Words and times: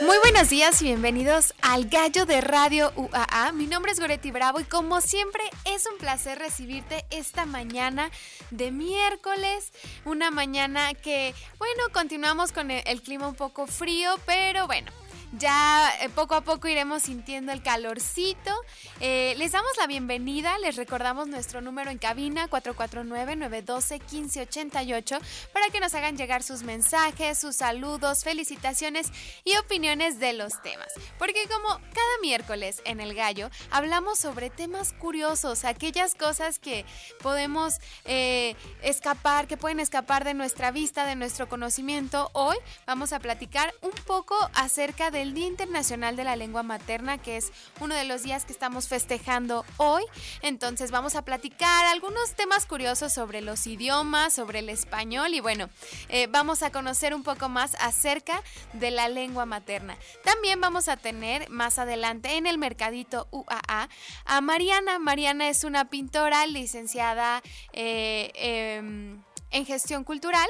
Muy 0.00 0.16
buenos 0.18 0.48
días 0.48 0.80
y 0.80 0.84
bienvenidos 0.84 1.54
al 1.60 1.86
Gallo 1.88 2.24
de 2.24 2.40
Radio 2.40 2.92
UAA. 2.94 3.50
Mi 3.52 3.66
nombre 3.66 3.90
es 3.90 3.98
Goretti 3.98 4.30
Bravo 4.30 4.60
y 4.60 4.64
como 4.64 5.00
siempre 5.00 5.42
es 5.64 5.86
un 5.90 5.98
placer 5.98 6.38
recibirte 6.38 7.04
esta 7.10 7.46
mañana 7.46 8.10
de 8.52 8.70
miércoles. 8.70 9.72
Una 10.04 10.30
mañana 10.30 10.94
que, 10.94 11.34
bueno, 11.58 11.82
continuamos 11.92 12.52
con 12.52 12.70
el, 12.70 12.82
el 12.86 13.02
clima 13.02 13.26
un 13.26 13.34
poco 13.34 13.66
frío, 13.66 14.14
pero 14.24 14.68
bueno. 14.68 14.92
Ya 15.36 15.92
eh, 16.00 16.08
poco 16.08 16.34
a 16.34 16.40
poco 16.40 16.68
iremos 16.68 17.02
sintiendo 17.02 17.52
el 17.52 17.62
calorcito. 17.62 18.50
Eh, 19.00 19.34
les 19.36 19.52
damos 19.52 19.70
la 19.76 19.86
bienvenida, 19.86 20.58
les 20.58 20.76
recordamos 20.76 21.28
nuestro 21.28 21.60
número 21.60 21.90
en 21.90 21.98
cabina 21.98 22.48
449-912-1588 22.48 25.20
para 25.52 25.68
que 25.70 25.80
nos 25.80 25.92
hagan 25.92 26.16
llegar 26.16 26.42
sus 26.42 26.62
mensajes, 26.62 27.38
sus 27.38 27.56
saludos, 27.56 28.24
felicitaciones 28.24 29.12
y 29.44 29.54
opiniones 29.58 30.18
de 30.18 30.32
los 30.32 30.62
temas. 30.62 30.88
Porque 31.18 31.46
como 31.46 31.68
cada 31.68 32.18
miércoles 32.22 32.80
en 32.86 33.00
El 33.00 33.12
Gallo 33.14 33.50
hablamos 33.70 34.18
sobre 34.18 34.48
temas 34.48 34.94
curiosos, 34.94 35.66
aquellas 35.66 36.14
cosas 36.14 36.58
que 36.58 36.86
podemos 37.20 37.80
eh, 38.06 38.56
escapar, 38.82 39.46
que 39.46 39.58
pueden 39.58 39.78
escapar 39.78 40.24
de 40.24 40.32
nuestra 40.32 40.70
vista, 40.70 41.04
de 41.04 41.16
nuestro 41.16 41.50
conocimiento. 41.50 42.30
Hoy 42.32 42.56
vamos 42.86 43.12
a 43.12 43.20
platicar 43.20 43.74
un 43.82 43.92
poco 44.06 44.34
acerca 44.54 45.10
de 45.10 45.17
el 45.22 45.34
Día 45.34 45.46
Internacional 45.46 46.16
de 46.16 46.24
la 46.24 46.36
Lengua 46.36 46.62
Materna, 46.62 47.18
que 47.18 47.36
es 47.36 47.52
uno 47.80 47.94
de 47.94 48.04
los 48.04 48.22
días 48.22 48.44
que 48.44 48.52
estamos 48.52 48.88
festejando 48.88 49.64
hoy. 49.76 50.04
Entonces 50.42 50.90
vamos 50.90 51.16
a 51.16 51.22
platicar 51.22 51.86
algunos 51.86 52.34
temas 52.34 52.66
curiosos 52.66 53.12
sobre 53.12 53.40
los 53.40 53.66
idiomas, 53.66 54.34
sobre 54.34 54.60
el 54.60 54.68
español 54.68 55.34
y 55.34 55.40
bueno, 55.40 55.68
eh, 56.08 56.28
vamos 56.28 56.62
a 56.62 56.70
conocer 56.70 57.14
un 57.14 57.22
poco 57.22 57.48
más 57.48 57.76
acerca 57.80 58.42
de 58.74 58.90
la 58.90 59.08
lengua 59.08 59.46
materna. 59.46 59.96
También 60.24 60.60
vamos 60.60 60.88
a 60.88 60.96
tener 60.96 61.50
más 61.50 61.78
adelante 61.78 62.36
en 62.36 62.46
el 62.46 62.58
mercadito 62.58 63.26
UAA 63.30 63.88
a 64.24 64.40
Mariana. 64.40 64.98
Mariana 64.98 65.48
es 65.48 65.64
una 65.64 65.90
pintora 65.90 66.46
licenciada 66.46 67.42
eh, 67.72 68.30
em, 68.34 69.22
en 69.50 69.66
gestión 69.66 70.04
cultural 70.04 70.48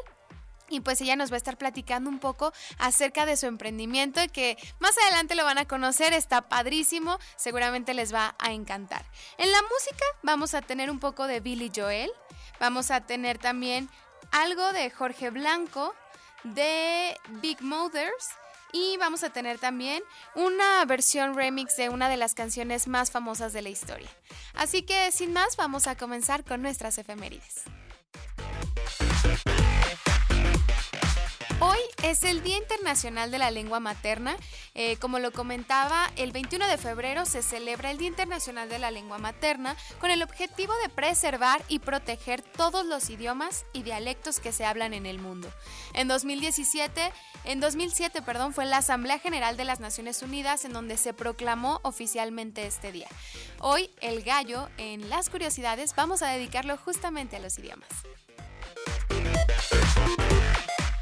y 0.68 0.80
pues 0.80 1.00
ella 1.00 1.16
nos 1.16 1.30
va 1.30 1.34
a 1.34 1.38
estar 1.38 1.56
platicando 1.56 2.10
un 2.10 2.18
poco 2.18 2.52
acerca 2.78 3.26
de 3.26 3.36
su 3.36 3.46
emprendimiento 3.46 4.22
y 4.22 4.28
que 4.28 4.56
más 4.78 4.96
adelante 4.98 5.34
lo 5.34 5.44
van 5.44 5.58
a 5.58 5.66
conocer, 5.66 6.12
está 6.12 6.48
padrísimo, 6.48 7.18
seguramente 7.36 7.94
les 7.94 8.12
va 8.12 8.34
a 8.38 8.52
encantar. 8.52 9.04
En 9.38 9.50
la 9.50 9.62
música 9.62 10.04
vamos 10.22 10.54
a 10.54 10.62
tener 10.62 10.90
un 10.90 10.98
poco 10.98 11.26
de 11.26 11.40
Billy 11.40 11.70
Joel, 11.74 12.10
vamos 12.60 12.90
a 12.90 13.00
tener 13.00 13.38
también 13.38 13.88
algo 14.30 14.72
de 14.72 14.90
Jorge 14.90 15.30
Blanco, 15.30 15.94
de 16.44 17.16
Big 17.40 17.62
Mothers 17.62 18.28
y 18.72 18.96
vamos 18.98 19.22
a 19.22 19.30
tener 19.30 19.58
también 19.58 20.02
una 20.34 20.84
versión 20.84 21.34
remix 21.34 21.76
de 21.76 21.88
una 21.88 22.08
de 22.08 22.16
las 22.16 22.34
canciones 22.34 22.86
más 22.86 23.10
famosas 23.10 23.52
de 23.52 23.62
la 23.62 23.70
historia. 23.70 24.10
Así 24.54 24.82
que 24.82 25.10
sin 25.12 25.32
más 25.32 25.56
vamos 25.56 25.86
a 25.86 25.96
comenzar 25.96 26.44
con 26.44 26.62
nuestras 26.62 26.98
efemérides. 26.98 27.64
Hoy 31.60 31.78
es 32.04 32.22
el 32.22 32.44
Día 32.44 32.56
Internacional 32.56 33.32
de 33.32 33.38
la 33.38 33.50
Lengua 33.50 33.80
Materna. 33.80 34.36
Eh, 34.74 34.96
como 34.98 35.18
lo 35.18 35.32
comentaba, 35.32 36.08
el 36.14 36.30
21 36.30 36.68
de 36.68 36.78
febrero 36.78 37.26
se 37.26 37.42
celebra 37.42 37.90
el 37.90 37.98
Día 37.98 38.06
Internacional 38.06 38.68
de 38.68 38.78
la 38.78 38.92
Lengua 38.92 39.18
Materna 39.18 39.74
con 39.98 40.10
el 40.10 40.22
objetivo 40.22 40.72
de 40.84 40.88
preservar 40.88 41.60
y 41.66 41.80
proteger 41.80 42.42
todos 42.42 42.86
los 42.86 43.10
idiomas 43.10 43.64
y 43.72 43.82
dialectos 43.82 44.38
que 44.38 44.52
se 44.52 44.64
hablan 44.64 44.94
en 44.94 45.04
el 45.04 45.18
mundo. 45.18 45.50
En 45.94 46.06
2017, 46.06 47.12
en 47.42 47.58
2007, 47.58 48.22
perdón, 48.22 48.54
fue 48.54 48.64
la 48.64 48.76
Asamblea 48.76 49.18
General 49.18 49.56
de 49.56 49.64
las 49.64 49.80
Naciones 49.80 50.22
Unidas 50.22 50.64
en 50.64 50.72
donde 50.72 50.96
se 50.96 51.12
proclamó 51.12 51.80
oficialmente 51.82 52.68
este 52.68 52.92
día. 52.92 53.08
Hoy, 53.58 53.90
el 54.00 54.22
gallo, 54.22 54.68
en 54.76 55.10
las 55.10 55.28
curiosidades, 55.28 55.96
vamos 55.96 56.22
a 56.22 56.28
dedicarlo 56.28 56.76
justamente 56.76 57.34
a 57.34 57.40
los 57.40 57.58
idiomas. 57.58 57.88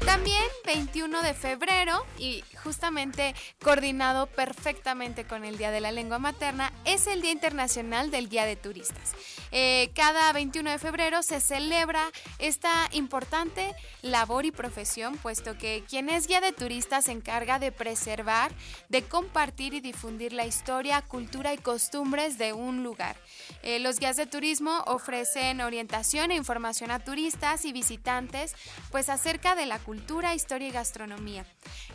También 0.07 0.41
21 0.65 1.21
de 1.21 1.33
febrero 1.33 2.05
y 2.17 2.41
justamente 2.63 3.35
coordinado 3.61 4.27
perfectamente 4.27 5.25
con 5.25 5.43
el 5.43 5.57
Día 5.57 5.69
de 5.69 5.81
la 5.81 5.91
Lengua 5.91 6.17
Materna 6.17 6.71
es 6.85 7.07
el 7.07 7.21
Día 7.21 7.33
Internacional 7.33 8.09
del 8.09 8.29
Guía 8.29 8.45
de 8.45 8.55
Turistas. 8.55 9.15
Eh, 9.51 9.91
cada 9.95 10.31
21 10.31 10.71
de 10.71 10.79
febrero 10.79 11.23
se 11.23 11.41
celebra 11.41 12.01
esta 12.39 12.87
importante 12.93 13.75
labor 14.01 14.45
y 14.45 14.51
profesión, 14.51 15.17
puesto 15.17 15.57
que 15.57 15.83
quien 15.89 16.07
es 16.07 16.25
guía 16.25 16.39
de 16.39 16.53
turistas 16.53 17.05
se 17.05 17.11
encarga 17.11 17.59
de 17.59 17.73
preservar, 17.73 18.53
de 18.87 19.03
compartir 19.03 19.73
y 19.73 19.81
difundir 19.81 20.31
la 20.31 20.45
historia, 20.45 21.01
cultura 21.01 21.53
y 21.53 21.57
costumbres 21.57 22.37
de 22.37 22.53
un 22.53 22.81
lugar. 22.81 23.17
Eh, 23.63 23.79
los 23.79 23.99
guías 23.99 24.15
de 24.15 24.25
turismo 24.25 24.83
ofrecen 24.85 25.61
orientación 25.61 26.31
e 26.31 26.35
información 26.35 26.91
a 26.91 26.99
turistas 26.99 27.65
y 27.65 27.73
visitantes, 27.73 28.55
pues 28.91 29.09
acerca 29.09 29.55
de 29.55 29.65
la 29.65 29.79
cultura 29.79 30.33
historia 30.33 30.67
y 30.67 30.71
gastronomía. 30.71 31.45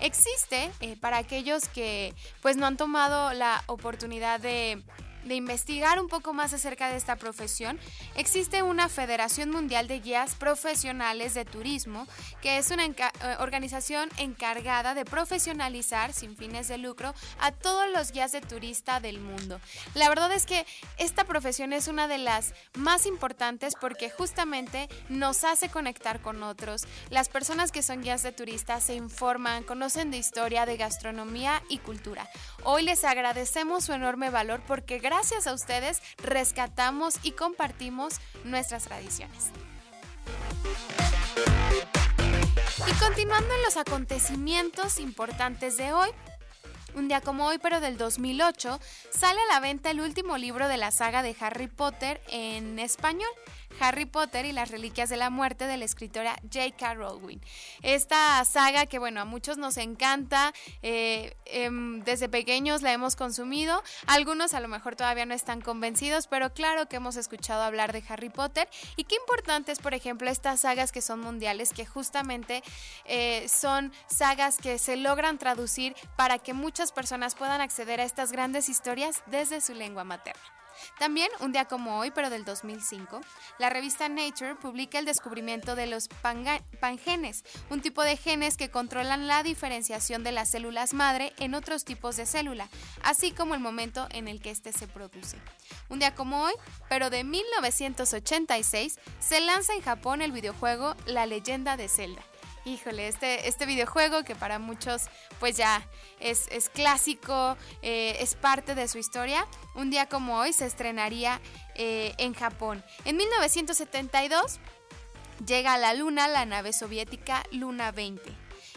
Existe, 0.00 0.70
eh, 0.80 0.96
para 1.00 1.18
aquellos 1.18 1.68
que 1.68 2.14
pues 2.40 2.56
no 2.56 2.66
han 2.66 2.76
tomado 2.76 3.32
la 3.32 3.62
oportunidad 3.66 4.40
de 4.40 4.82
de 5.24 5.34
investigar 5.34 6.00
un 6.00 6.08
poco 6.08 6.32
más 6.32 6.52
acerca 6.52 6.88
de 6.88 6.96
esta 6.96 7.16
profesión, 7.16 7.78
existe 8.16 8.62
una 8.62 8.88
Federación 8.88 9.50
Mundial 9.50 9.88
de 9.88 10.00
Guías 10.00 10.34
Profesionales 10.34 11.34
de 11.34 11.44
Turismo, 11.44 12.06
que 12.40 12.58
es 12.58 12.70
una 12.70 12.84
eh, 12.84 12.92
organización 13.38 14.10
encargada 14.18 14.94
de 14.94 15.04
profesionalizar 15.04 16.12
sin 16.12 16.36
fines 16.36 16.68
de 16.68 16.78
lucro 16.78 17.14
a 17.40 17.52
todos 17.52 17.88
los 17.90 18.12
guías 18.12 18.32
de 18.32 18.40
turista 18.40 19.00
del 19.00 19.20
mundo. 19.20 19.60
La 19.94 20.08
verdad 20.08 20.32
es 20.32 20.46
que 20.46 20.66
esta 20.98 21.24
profesión 21.24 21.72
es 21.72 21.88
una 21.88 22.08
de 22.08 22.18
las 22.18 22.54
más 22.74 23.06
importantes 23.06 23.74
porque 23.80 24.10
justamente 24.10 24.88
nos 25.08 25.44
hace 25.44 25.68
conectar 25.68 26.20
con 26.20 26.42
otros. 26.42 26.82
Las 27.10 27.28
personas 27.28 27.70
que 27.72 27.82
son 27.82 28.02
guías 28.02 28.22
de 28.22 28.32
turistas 28.32 28.84
se 28.84 28.94
informan, 28.94 29.62
conocen 29.62 30.10
de 30.10 30.18
historia, 30.18 30.66
de 30.66 30.76
gastronomía 30.76 31.62
y 31.68 31.78
cultura. 31.78 32.28
Hoy 32.64 32.82
les 32.82 33.04
agradecemos 33.04 33.84
su 33.84 33.92
enorme 33.92 34.30
valor 34.30 34.62
porque 34.66 34.98
gracias 34.98 35.11
a 35.12 35.52
ustedes 35.52 36.00
rescatamos 36.22 37.16
y 37.22 37.32
compartimos 37.32 38.14
nuestras 38.44 38.84
tradiciones. 38.84 39.50
Y 42.88 42.92
continuando 42.94 43.54
en 43.54 43.62
los 43.62 43.76
acontecimientos 43.76 44.98
importantes 44.98 45.76
de 45.76 45.92
hoy, 45.92 46.08
un 46.94 47.08
día 47.08 47.20
como 47.20 47.46
hoy, 47.46 47.58
pero 47.58 47.80
del 47.80 47.98
2008, 47.98 48.80
sale 49.10 49.38
a 49.42 49.52
la 49.52 49.60
venta 49.60 49.90
el 49.90 50.00
último 50.00 50.38
libro 50.38 50.66
de 50.66 50.78
la 50.78 50.90
saga 50.90 51.22
de 51.22 51.36
Harry 51.40 51.68
Potter 51.68 52.22
en 52.28 52.78
español. 52.78 53.30
Harry 53.80 54.04
Potter 54.04 54.44
y 54.44 54.52
las 54.52 54.70
Reliquias 54.70 55.08
de 55.08 55.16
la 55.16 55.30
Muerte 55.30 55.66
de 55.66 55.76
la 55.76 55.84
escritora 55.84 56.36
J.K. 56.42 56.94
Rowling. 56.94 57.38
Esta 57.82 58.44
saga 58.44 58.86
que, 58.86 58.98
bueno, 58.98 59.20
a 59.20 59.24
muchos 59.24 59.58
nos 59.58 59.76
encanta, 59.76 60.52
eh, 60.82 61.36
em, 61.46 62.00
desde 62.04 62.28
pequeños 62.28 62.82
la 62.82 62.92
hemos 62.92 63.16
consumido, 63.16 63.82
algunos 64.06 64.54
a 64.54 64.60
lo 64.60 64.68
mejor 64.68 64.96
todavía 64.96 65.26
no 65.26 65.34
están 65.34 65.60
convencidos, 65.60 66.26
pero 66.26 66.52
claro 66.52 66.88
que 66.88 66.96
hemos 66.96 67.16
escuchado 67.16 67.62
hablar 67.62 67.92
de 67.92 68.02
Harry 68.08 68.30
Potter 68.30 68.68
y 68.96 69.04
qué 69.04 69.16
importante 69.16 69.72
es, 69.72 69.78
por 69.78 69.94
ejemplo, 69.94 70.30
estas 70.30 70.60
sagas 70.60 70.92
que 70.92 71.02
son 71.02 71.20
mundiales, 71.20 71.72
que 71.72 71.86
justamente 71.86 72.62
eh, 73.04 73.46
son 73.48 73.92
sagas 74.06 74.58
que 74.58 74.78
se 74.78 74.96
logran 74.96 75.38
traducir 75.38 75.94
para 76.16 76.38
que 76.38 76.54
muchas 76.54 76.92
personas 76.92 77.34
puedan 77.34 77.60
acceder 77.60 78.00
a 78.00 78.04
estas 78.04 78.32
grandes 78.32 78.68
historias 78.68 79.22
desde 79.26 79.60
su 79.60 79.74
lengua 79.74 80.04
materna. 80.04 80.61
También, 80.98 81.28
un 81.40 81.52
día 81.52 81.66
como 81.66 81.98
hoy, 81.98 82.10
pero 82.10 82.30
del 82.30 82.44
2005, 82.44 83.20
la 83.58 83.70
revista 83.70 84.08
Nature 84.08 84.54
publica 84.56 84.98
el 84.98 85.04
descubrimiento 85.04 85.74
de 85.74 85.86
los 85.86 86.08
pangenes, 86.80 87.44
un 87.70 87.80
tipo 87.80 88.02
de 88.02 88.16
genes 88.16 88.56
que 88.56 88.70
controlan 88.70 89.26
la 89.26 89.42
diferenciación 89.42 90.24
de 90.24 90.32
las 90.32 90.50
células 90.50 90.94
madre 90.94 91.32
en 91.38 91.54
otros 91.54 91.84
tipos 91.84 92.16
de 92.16 92.26
célula, 92.26 92.68
así 93.02 93.32
como 93.32 93.54
el 93.54 93.60
momento 93.60 94.06
en 94.10 94.28
el 94.28 94.40
que 94.40 94.50
éste 94.50 94.72
se 94.72 94.88
produce. 94.88 95.38
Un 95.88 95.98
día 95.98 96.14
como 96.14 96.42
hoy, 96.42 96.54
pero 96.88 97.10
de 97.10 97.24
1986, 97.24 98.98
se 99.20 99.40
lanza 99.40 99.74
en 99.74 99.82
Japón 99.82 100.22
el 100.22 100.32
videojuego 100.32 100.94
La 101.06 101.26
leyenda 101.26 101.76
de 101.76 101.88
Zelda. 101.88 102.22
Híjole, 102.64 103.08
este, 103.08 103.48
este 103.48 103.66
videojuego 103.66 104.22
que 104.22 104.36
para 104.36 104.60
muchos 104.60 105.02
pues 105.40 105.56
ya 105.56 105.84
es, 106.20 106.46
clásico, 106.72 107.56
eh, 107.82 108.16
es 108.20 108.36
parte 108.36 108.76
de 108.76 108.86
su 108.86 108.98
historia, 108.98 109.48
un 109.74 109.90
día 109.90 110.06
como 110.06 110.38
hoy 110.38 110.52
se 110.52 110.66
estrenaría 110.66 111.40
eh, 111.74 112.14
en 112.18 112.34
Japón. 112.34 112.84
En 113.04 113.16
1972 113.16 114.60
llega 115.44 115.74
a 115.74 115.78
la 115.78 115.92
Luna 115.94 116.28
la 116.28 116.46
nave 116.46 116.72
soviética 116.72 117.42
Luna 117.50 117.90
20. 117.90 118.30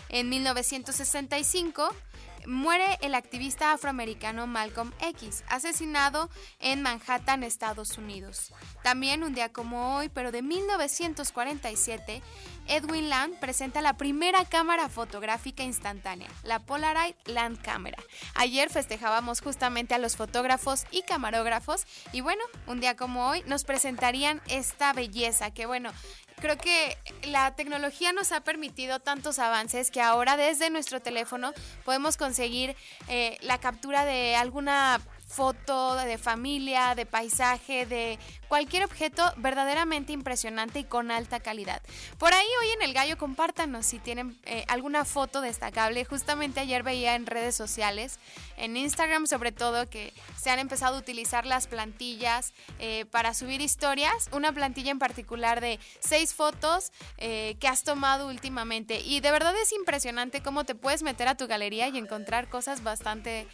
En 0.10 0.30
1965 0.30 1.94
muere 2.48 2.98
el 3.02 3.16
activista 3.16 3.72
afroamericano 3.72 4.48
Malcolm 4.48 4.92
X, 5.00 5.44
asesinado 5.48 6.30
en 6.60 6.82
Manhattan, 6.82 7.44
Estados 7.44 7.98
Unidos. 7.98 8.54
También 8.84 9.24
un 9.24 9.34
día 9.34 9.52
como 9.52 9.96
hoy, 9.96 10.10
pero 10.10 10.32
de 10.32 10.42
1947, 10.42 12.22
Edwin 12.68 13.10
Land 13.10 13.40
presenta 13.40 13.82
la 13.82 13.94
primera 13.94 14.44
cámara 14.46 14.90
fotográfica 14.90 15.64
instantánea, 15.64 16.30
la 16.44 16.60
Polaroid 16.60 17.16
Land 17.26 17.62
Camera. 17.62 17.98
Ayer 18.34 18.70
festejábamos 18.70 19.42
justamente 19.42 19.94
a 19.94 20.00
los 20.00 20.16
fotógrafos 20.16 20.86
y 20.92 21.04
camarógrafos 21.04 21.86
y 22.12 22.22
bueno, 22.22 22.44
un 22.68 22.80
día 22.80 22.96
como 22.96 23.28
hoy 23.30 23.44
nos 23.46 23.64
presentarían 23.64 24.42
esta 24.48 24.94
belleza 24.94 25.52
que 25.52 25.66
bueno, 25.66 25.92
creo 26.38 26.58
que 26.58 26.98
la 27.24 27.56
tecnología 27.56 28.14
nos 28.14 28.32
ha 28.32 28.42
permitido 28.42 29.00
tantos 29.00 29.40
avances 29.40 29.92
que 29.92 30.02
ahora 30.02 30.36
desde 30.36 30.70
nuestro 30.70 31.02
teléfono 31.02 31.54
podemos 31.84 32.18
conseguir 32.18 32.76
eh, 33.08 33.38
la 33.42 33.60
captura 33.60 34.06
de 34.06 34.36
alguna 34.36 35.00
foto 35.28 35.96
de 35.96 36.18
familia, 36.18 36.96
de 36.96 37.06
paisaje, 37.06 37.86
de 37.86 38.20
cualquier 38.48 38.84
objeto 38.84 39.24
verdaderamente 39.38 40.14
impresionante 40.14 40.80
y 40.80 40.84
con 40.84 41.12
alta 41.12 41.40
calidad. 41.40 41.82
Por 42.18 42.34
ahí 42.34 42.48
hoy 42.62 42.70
en 42.76 42.82
el 42.82 42.94
gallo 42.94 43.18
compártanos 43.18 43.86
si 43.86 44.00
tienen 44.00 44.38
eh, 44.46 44.66
alguna 44.68 45.06
foto 45.06 45.42
destacable. 45.42 46.06
Justamente 46.06 46.60
ayer 46.60 46.84
veía 46.84 47.16
en 47.16 47.26
redes 47.26 47.56
sociales, 47.56 48.20
en 48.58 48.78
Instagram 48.78 49.28
sobre 49.28 49.52
todo, 49.52 49.90
que 49.90 50.14
se 50.38 50.50
han 50.50 50.60
empezado 50.60 50.96
a 50.96 51.00
utilizar 51.00 51.46
las 51.46 51.68
plantillas 51.68 52.54
eh, 52.80 53.06
para 53.12 53.34
subir 53.34 53.62
historias. 53.62 54.30
Una 54.32 54.52
plantilla 54.52 54.92
en 54.92 55.00
particular 55.00 55.62
de 55.62 55.80
seis 56.00 56.34
fotos 56.34 56.92
eh, 57.18 57.56
que 57.60 57.68
has 57.68 57.84
tomado 57.84 58.28
últimamente. 58.28 59.00
Y 59.02 59.20
de 59.20 59.32
verdad 59.32 59.54
es 59.62 59.72
impresionante 59.74 60.42
cómo 60.42 60.64
te 60.64 60.76
puedes 60.76 61.04
meter 61.04 61.28
a 61.28 61.36
tu 61.36 61.48
galería 61.48 61.88
y 61.88 61.98
encontrar 61.98 62.50
cosas 62.50 62.84
bastante 62.84 63.48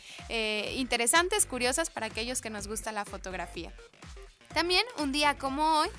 interesantes, 0.76 1.46
curiosas 1.46 1.90
para 1.90 2.08
aquellos 2.08 2.42
que 2.42 2.50
nos 2.50 2.68
gusta 2.68 2.92
la 2.92 3.06
fotografía. 3.06 3.72
También 4.54 4.86
un 4.98 5.12
día 5.12 5.38
como 5.38 5.80
hoy, 5.80 5.90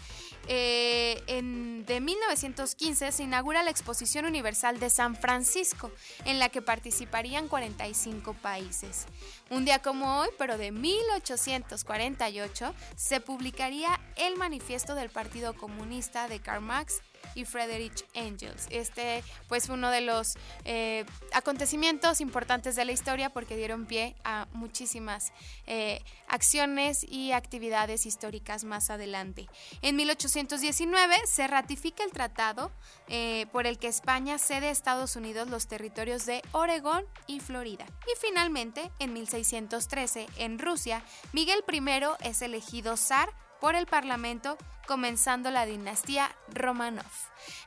eh, 0.48 1.22
en, 1.26 1.84
de 1.86 2.00
1915 2.00 3.12
se 3.12 3.22
inaugura 3.22 3.62
la 3.62 3.70
Exposición 3.70 4.24
Universal 4.24 4.80
de 4.80 4.90
San 4.90 5.16
Francisco, 5.16 5.92
en 6.24 6.38
la 6.38 6.48
que 6.48 6.62
participarían 6.62 7.48
45 7.48 8.34
países. 8.34 9.06
Un 9.50 9.64
día 9.64 9.80
como 9.80 10.20
hoy, 10.20 10.28
pero 10.38 10.58
de 10.58 10.70
1848, 10.72 12.74
se 12.96 13.20
publicaría 13.20 14.00
el 14.16 14.36
manifiesto 14.36 14.94
del 14.94 15.10
Partido 15.10 15.54
Comunista 15.54 16.28
de 16.28 16.40
Karl 16.40 16.62
Marx 16.62 17.02
y 17.34 17.44
Frederick 17.44 18.06
Engels. 18.14 18.66
Este 18.70 19.22
pues 19.48 19.66
fue 19.66 19.74
uno 19.74 19.90
de 19.90 20.00
los 20.00 20.34
eh, 20.64 21.04
acontecimientos 21.32 22.20
importantes 22.20 22.76
de 22.76 22.84
la 22.84 22.92
historia 22.92 23.30
porque 23.30 23.56
dieron 23.56 23.86
pie 23.86 24.16
a 24.24 24.46
muchísimas 24.52 25.32
eh, 25.66 26.02
acciones 26.28 27.04
y 27.04 27.32
actividades 27.32 28.06
históricas 28.06 28.64
más 28.64 28.90
adelante. 28.90 29.48
En 29.82 29.96
1819 29.96 31.16
se 31.26 31.46
ratifica 31.46 32.04
el 32.04 32.12
tratado 32.12 32.72
eh, 33.08 33.46
por 33.52 33.66
el 33.66 33.78
que 33.78 33.88
España 33.88 34.38
cede 34.38 34.68
a 34.68 34.70
Estados 34.70 35.16
Unidos 35.16 35.48
los 35.48 35.66
territorios 35.66 36.26
de 36.26 36.42
Oregón 36.52 37.04
y 37.26 37.40
Florida. 37.40 37.86
Y 38.06 38.18
finalmente, 38.20 38.90
en 38.98 39.12
1613, 39.12 40.26
en 40.38 40.58
Rusia, 40.58 41.02
Miguel 41.32 41.64
I 41.70 41.82
es 42.28 42.42
elegido 42.42 42.96
zar 42.96 43.30
por 43.62 43.76
el 43.76 43.86
Parlamento, 43.86 44.58
comenzando 44.88 45.52
la 45.52 45.64
dinastía 45.66 46.34
Romanov. 46.52 47.06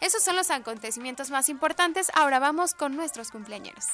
Esos 0.02 0.22
son 0.22 0.36
los 0.36 0.52
acontecimientos 0.52 1.32
más 1.32 1.48
importantes. 1.48 2.12
Ahora 2.14 2.38
vamos 2.38 2.74
con 2.74 2.98
nuestros 2.98 3.32
cumpleaños. 3.32 3.86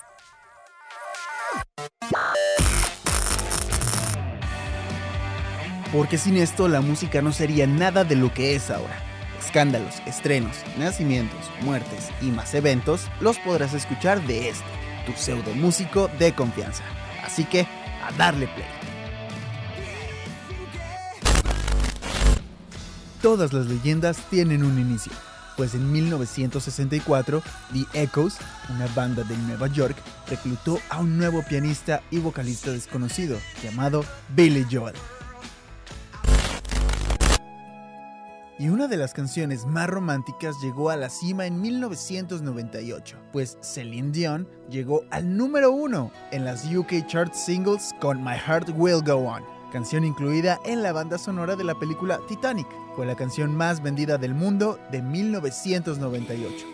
Porque 5.94 6.18
sin 6.18 6.38
esto 6.38 6.68
la 6.68 6.81
música 6.81 7.21
no 7.21 7.31
sería 7.31 7.68
nada 7.68 8.03
de 8.03 8.15
lo 8.15 8.33
que 8.33 8.56
es 8.56 8.71
ahora. 8.71 8.98
Escándalos, 9.39 10.00
estrenos, 10.07 10.57
nacimientos, 10.77 11.51
muertes 11.62 12.09
y 12.19 12.31
más 12.31 12.56
eventos 12.56 13.09
los 13.19 13.38
podrás 13.38 13.75
escuchar 13.75 14.21
de 14.24 14.50
este, 14.50 14.65
tu 15.06 15.12
pseudo 15.12 15.53
músico 15.53 16.07
de 16.18 16.33
confianza. 16.33 16.83
Así 17.24 17.44
que, 17.45 17.68
a 18.03 18.12
darle 18.18 18.48
play. 18.48 18.80
Todas 23.21 23.53
las 23.53 23.68
leyendas 23.68 24.18
tienen 24.31 24.63
un 24.63 24.79
inicio, 24.79 25.12
pues 25.56 25.75
en 25.75 25.91
1964 25.91 27.44
The 27.71 28.01
Echoes, 28.01 28.38
una 28.73 28.88
banda 28.95 29.23
de 29.23 29.38
Nueva 29.38 29.68
York, 29.68 29.95
reclutó 30.27 30.79
a 30.89 31.01
un 31.01 31.19
nuevo 31.19 31.44
pianista 31.44 32.01
y 32.09 32.18
vocalista 32.18 32.71
desconocido 32.71 33.38
llamado 33.63 34.03
Billy 34.35 34.65
Joel. 34.71 34.95
Y 38.57 38.69
una 38.69 38.88
de 38.88 38.97
las 38.97 39.13
canciones 39.13 39.67
más 39.67 39.88
románticas 39.88 40.56
llegó 40.62 40.89
a 40.89 40.95
la 40.95 41.09
cima 41.12 41.45
en 41.45 41.62
1998, 41.62 43.17
pues 43.31 43.59
Celine 43.62 44.12
Dion 44.12 44.47
llegó 44.67 45.03
al 45.12 45.38
número 45.38 45.71
uno 45.71 46.12
en 46.31 46.44
las 46.44 46.65
UK 46.65 47.06
Chart 47.06 47.33
Singles 47.35 47.94
con 48.00 48.24
My 48.24 48.35
Heart 48.35 48.69
Will 48.75 49.03
Go 49.03 49.27
On, 49.27 49.44
canción 49.71 50.03
incluida 50.03 50.59
en 50.65 50.83
la 50.83 50.91
banda 50.91 51.18
sonora 51.18 51.56
de 51.56 51.63
la 51.63 51.73
película 51.73 52.19
Titanic. 52.27 52.68
Fue 52.95 53.07
la 53.07 53.15
canción 53.15 53.56
más 53.56 53.81
vendida 53.81 54.19
del 54.19 54.35
mundo 54.35 54.77
de 54.91 55.01
1998. 55.01 56.68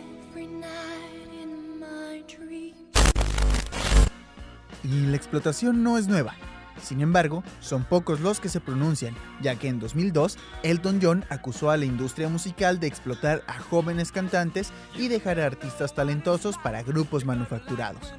Y 4.84 5.06
la 5.06 5.16
explotación 5.16 5.84
no 5.84 5.98
es 5.98 6.08
nueva. 6.08 6.34
Sin 6.82 7.02
embargo, 7.02 7.44
son 7.60 7.84
pocos 7.84 8.20
los 8.20 8.40
que 8.40 8.50
se 8.50 8.62
pronuncian, 8.62 9.16
ya 9.42 9.56
que 9.56 9.68
en 9.68 9.80
2002 9.80 10.38
Elton 10.64 11.00
John 11.02 11.26
acusó 11.30 11.72
a 11.72 11.78
la 11.78 11.86
industria 11.86 12.30
musical 12.30 12.80
de 12.80 12.88
explotar 12.88 13.44
a 13.48 13.60
jóvenes 13.60 14.12
cantantes 14.12 14.72
y 14.96 15.08
dejar 15.08 15.40
a 15.40 15.46
artistas 15.46 15.94
talentosos 15.96 16.58
para 16.58 16.84
grupos 16.84 17.26
manufacturados. 17.26 18.14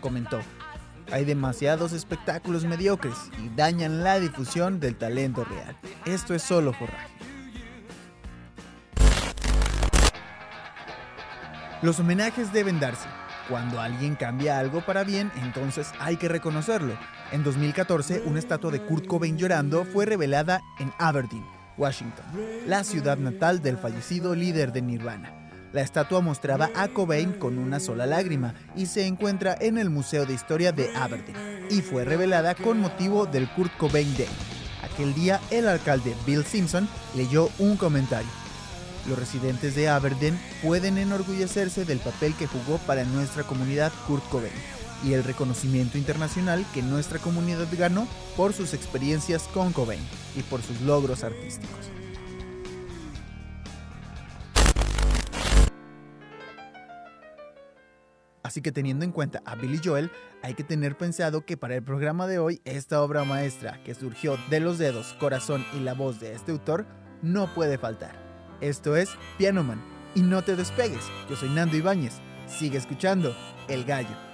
Comentó, 0.00 0.40
hay 1.10 1.24
demasiados 1.24 1.92
espectáculos 1.92 2.64
mediocres 2.64 3.14
y 3.42 3.48
dañan 3.54 4.02
la 4.04 4.18
difusión 4.20 4.80
del 4.80 4.96
talento 4.96 5.44
real. 5.44 5.76
Esto 6.06 6.34
es 6.34 6.42
solo 6.42 6.72
forraje. 6.72 7.14
Los 11.82 12.00
homenajes 12.00 12.52
deben 12.52 12.80
darse. 12.80 13.08
Cuando 13.48 13.78
alguien 13.78 14.14
cambia 14.14 14.58
algo 14.58 14.80
para 14.80 15.04
bien, 15.04 15.30
entonces 15.42 15.92
hay 16.00 16.16
que 16.16 16.28
reconocerlo. 16.28 16.96
En 17.30 17.44
2014, 17.44 18.22
una 18.24 18.38
estatua 18.38 18.70
de 18.70 18.80
Kurt 18.80 19.06
Cobain 19.06 19.36
llorando 19.36 19.84
fue 19.84 20.06
revelada 20.06 20.62
en 20.78 20.92
Aberdeen, 20.98 21.44
Washington, 21.76 22.24
la 22.66 22.84
ciudad 22.84 23.18
natal 23.18 23.60
del 23.60 23.76
fallecido 23.76 24.34
líder 24.34 24.72
de 24.72 24.80
Nirvana. 24.80 25.43
La 25.74 25.82
estatua 25.82 26.20
mostraba 26.20 26.70
a 26.76 26.86
Cobain 26.86 27.32
con 27.32 27.58
una 27.58 27.80
sola 27.80 28.06
lágrima 28.06 28.54
y 28.76 28.86
se 28.86 29.08
encuentra 29.08 29.56
en 29.60 29.76
el 29.76 29.90
Museo 29.90 30.24
de 30.24 30.32
Historia 30.32 30.70
de 30.70 30.94
Aberdeen 30.94 31.66
y 31.68 31.80
fue 31.80 32.04
revelada 32.04 32.54
con 32.54 32.78
motivo 32.78 33.26
del 33.26 33.50
Kurt 33.54 33.76
Cobain 33.76 34.16
Day. 34.16 34.28
Aquel 34.84 35.12
día 35.14 35.40
el 35.50 35.66
alcalde 35.66 36.14
Bill 36.24 36.44
Simpson 36.44 36.88
leyó 37.16 37.48
un 37.58 37.76
comentario 37.76 38.30
los 39.08 39.18
residentes 39.18 39.74
de 39.74 39.88
Aberdeen 39.88 40.38
pueden 40.62 40.96
enorgullecerse 40.96 41.84
del 41.84 41.98
papel 41.98 42.34
que 42.34 42.46
jugó 42.46 42.78
para 42.86 43.04
nuestra 43.04 43.42
comunidad 43.42 43.92
Kurt 44.06 44.24
Cobain 44.28 44.52
y 45.04 45.12
el 45.12 45.24
reconocimiento 45.24 45.98
internacional 45.98 46.64
que 46.72 46.82
nuestra 46.82 47.18
comunidad 47.18 47.66
ganó 47.76 48.06
por 48.36 48.52
sus 48.52 48.74
experiencias 48.74 49.42
con 49.52 49.72
Cobain 49.72 50.00
y 50.36 50.42
por 50.42 50.62
sus 50.62 50.80
logros 50.82 51.24
artísticos. 51.24 51.90
Así 58.44 58.60
que 58.60 58.72
teniendo 58.72 59.06
en 59.06 59.10
cuenta 59.10 59.42
a 59.46 59.54
Billy 59.54 59.80
Joel, 59.82 60.10
hay 60.42 60.52
que 60.52 60.64
tener 60.64 60.98
pensado 60.98 61.46
que 61.46 61.56
para 61.56 61.76
el 61.76 61.82
programa 61.82 62.26
de 62.26 62.38
hoy, 62.38 62.60
esta 62.66 63.02
obra 63.02 63.24
maestra 63.24 63.82
que 63.84 63.94
surgió 63.94 64.36
de 64.50 64.60
los 64.60 64.78
dedos, 64.78 65.14
corazón 65.14 65.64
y 65.74 65.80
la 65.80 65.94
voz 65.94 66.20
de 66.20 66.34
este 66.34 66.52
autor, 66.52 66.86
no 67.22 67.52
puede 67.54 67.78
faltar. 67.78 68.14
Esto 68.60 68.96
es 68.96 69.08
Piano 69.38 69.64
Man. 69.64 69.82
Y 70.14 70.20
no 70.20 70.44
te 70.44 70.56
despegues. 70.56 71.04
Yo 71.28 71.36
soy 71.36 71.48
Nando 71.48 71.76
Ibáñez. 71.76 72.20
Sigue 72.46 72.76
escuchando 72.76 73.34
El 73.66 73.84
Gallo. 73.84 74.33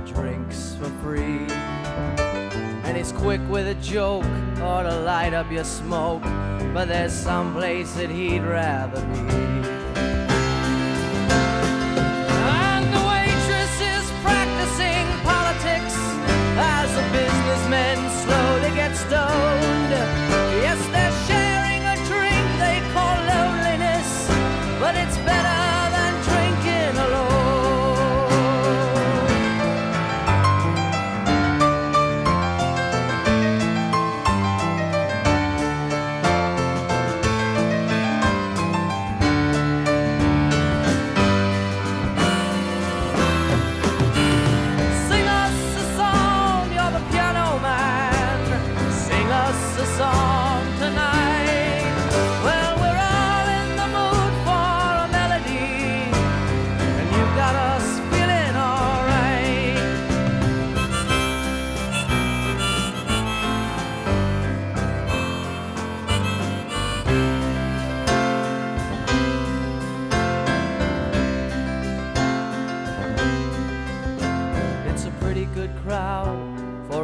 Drinks 0.00 0.74
for 0.76 0.88
free. 1.02 1.46
And 2.84 2.96
he's 2.96 3.12
quick 3.12 3.40
with 3.48 3.66
a 3.66 3.74
joke 3.74 4.24
or 4.60 4.82
to 4.82 5.00
light 5.04 5.34
up 5.34 5.50
your 5.50 5.64
smoke. 5.64 6.22
But 6.72 6.88
there's 6.88 7.12
some 7.12 7.54
place 7.54 7.92
that 7.94 8.10
he'd 8.10 8.40
rather 8.40 9.00
be. 9.06 9.27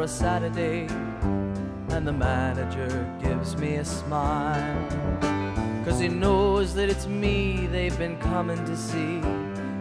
A 0.05 0.09
Saturday, 0.09 0.87
and 1.89 2.07
the 2.07 2.13
manager 2.13 3.11
gives 3.23 3.57
me 3.57 3.77
a 3.77 3.85
smile. 3.85 4.77
Cause 5.83 5.99
he 5.99 6.09
knows 6.09 6.75
that 6.75 6.91
it's 6.91 7.07
me 7.07 7.67
they've 7.69 7.99
been 7.99 8.19
coming 8.19 8.63
to 8.67 8.77
see 8.77 9.23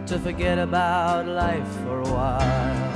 to 0.05 0.17
forget 0.17 0.59
about 0.59 1.27
life 1.27 1.67
for 1.83 1.99
a 1.99 2.07
while. 2.07 2.92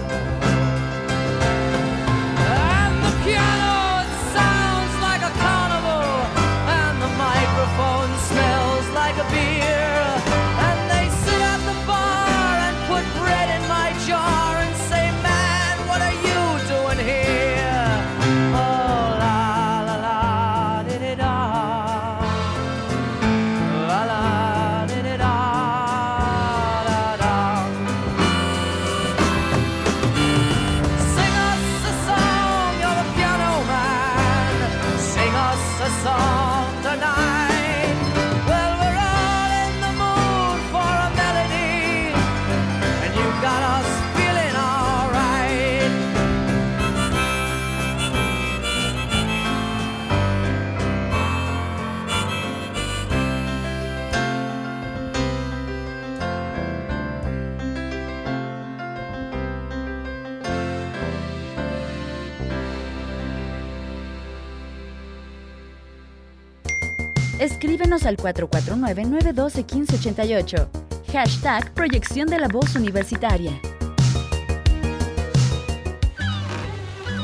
Al 68.05 68.17
449-912-1588. 68.17 70.67
Hashtag 71.11 71.73
Proyección 71.73 72.27
de 72.27 72.37
la 72.37 72.47
Voz 72.47 72.75
Universitaria. 72.75 73.59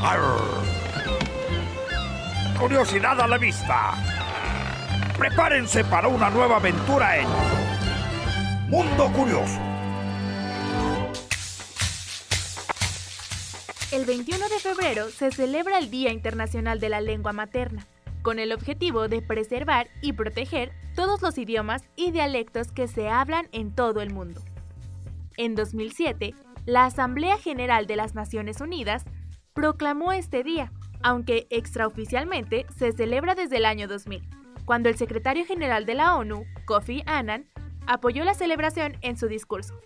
Arr. 0.02 0.42
Curiosidad 2.60 3.22
a 3.22 3.28
la 3.28 3.38
vista. 3.38 3.94
Prepárense 5.18 5.84
para 5.84 6.08
una 6.08 6.32
nueva 6.32 6.58
aventura 6.58 7.20
en 7.20 7.28
Mundo 8.70 9.12
Curioso. 9.16 9.60
El 13.92 14.06
21 14.06 14.50
de 14.50 14.60
febrero 14.60 15.12
se 15.12 15.30
celebra 15.30 15.78
el 15.78 15.92
Día 15.92 16.12
Internacional 16.12 16.80
de 16.80 16.90
la 16.90 17.00
Lengua 17.00 17.32
Materna, 17.32 17.86
con 18.24 18.40
el 18.40 18.52
objetivo 18.52 19.08
de 19.08 19.22
preservar 19.22 19.90
y 20.02 20.14
proteger 20.14 20.72
todos 20.96 21.22
los 21.22 21.38
idiomas 21.38 21.84
y 21.96 22.12
dialectos 22.12 22.72
que 22.72 22.88
se 22.88 23.10
hablan 23.10 23.48
en 23.52 23.76
todo 23.76 24.02
el 24.02 24.12
mundo. 24.12 24.42
En 25.38 25.56
2007, 25.56 26.34
la 26.66 26.86
Asamblea 26.86 27.38
General 27.38 27.86
de 27.86 27.98
las 27.98 28.16
Naciones 28.16 28.62
Unidas 28.62 29.04
proclamó 29.54 30.14
este 30.14 30.44
día, 30.44 30.72
aunque 31.02 31.48
extraoficialmente 31.50 32.66
se 32.78 32.94
celebra 32.94 33.36
desde 33.36 33.58
el 33.58 33.66
año 33.66 33.88
2000, 33.88 34.24
cuando 34.66 34.90
el 34.90 34.96
secretario 34.96 35.46
general 35.46 35.86
de 35.86 35.96
la 35.96 36.16
ONU, 36.16 36.46
Kofi 36.66 37.04
Annan, 37.06 37.46
apoyó 37.86 38.24
la 38.24 38.34
celebración 38.34 38.98
en 39.02 39.18
su 39.18 39.28
discurso. 39.28 39.80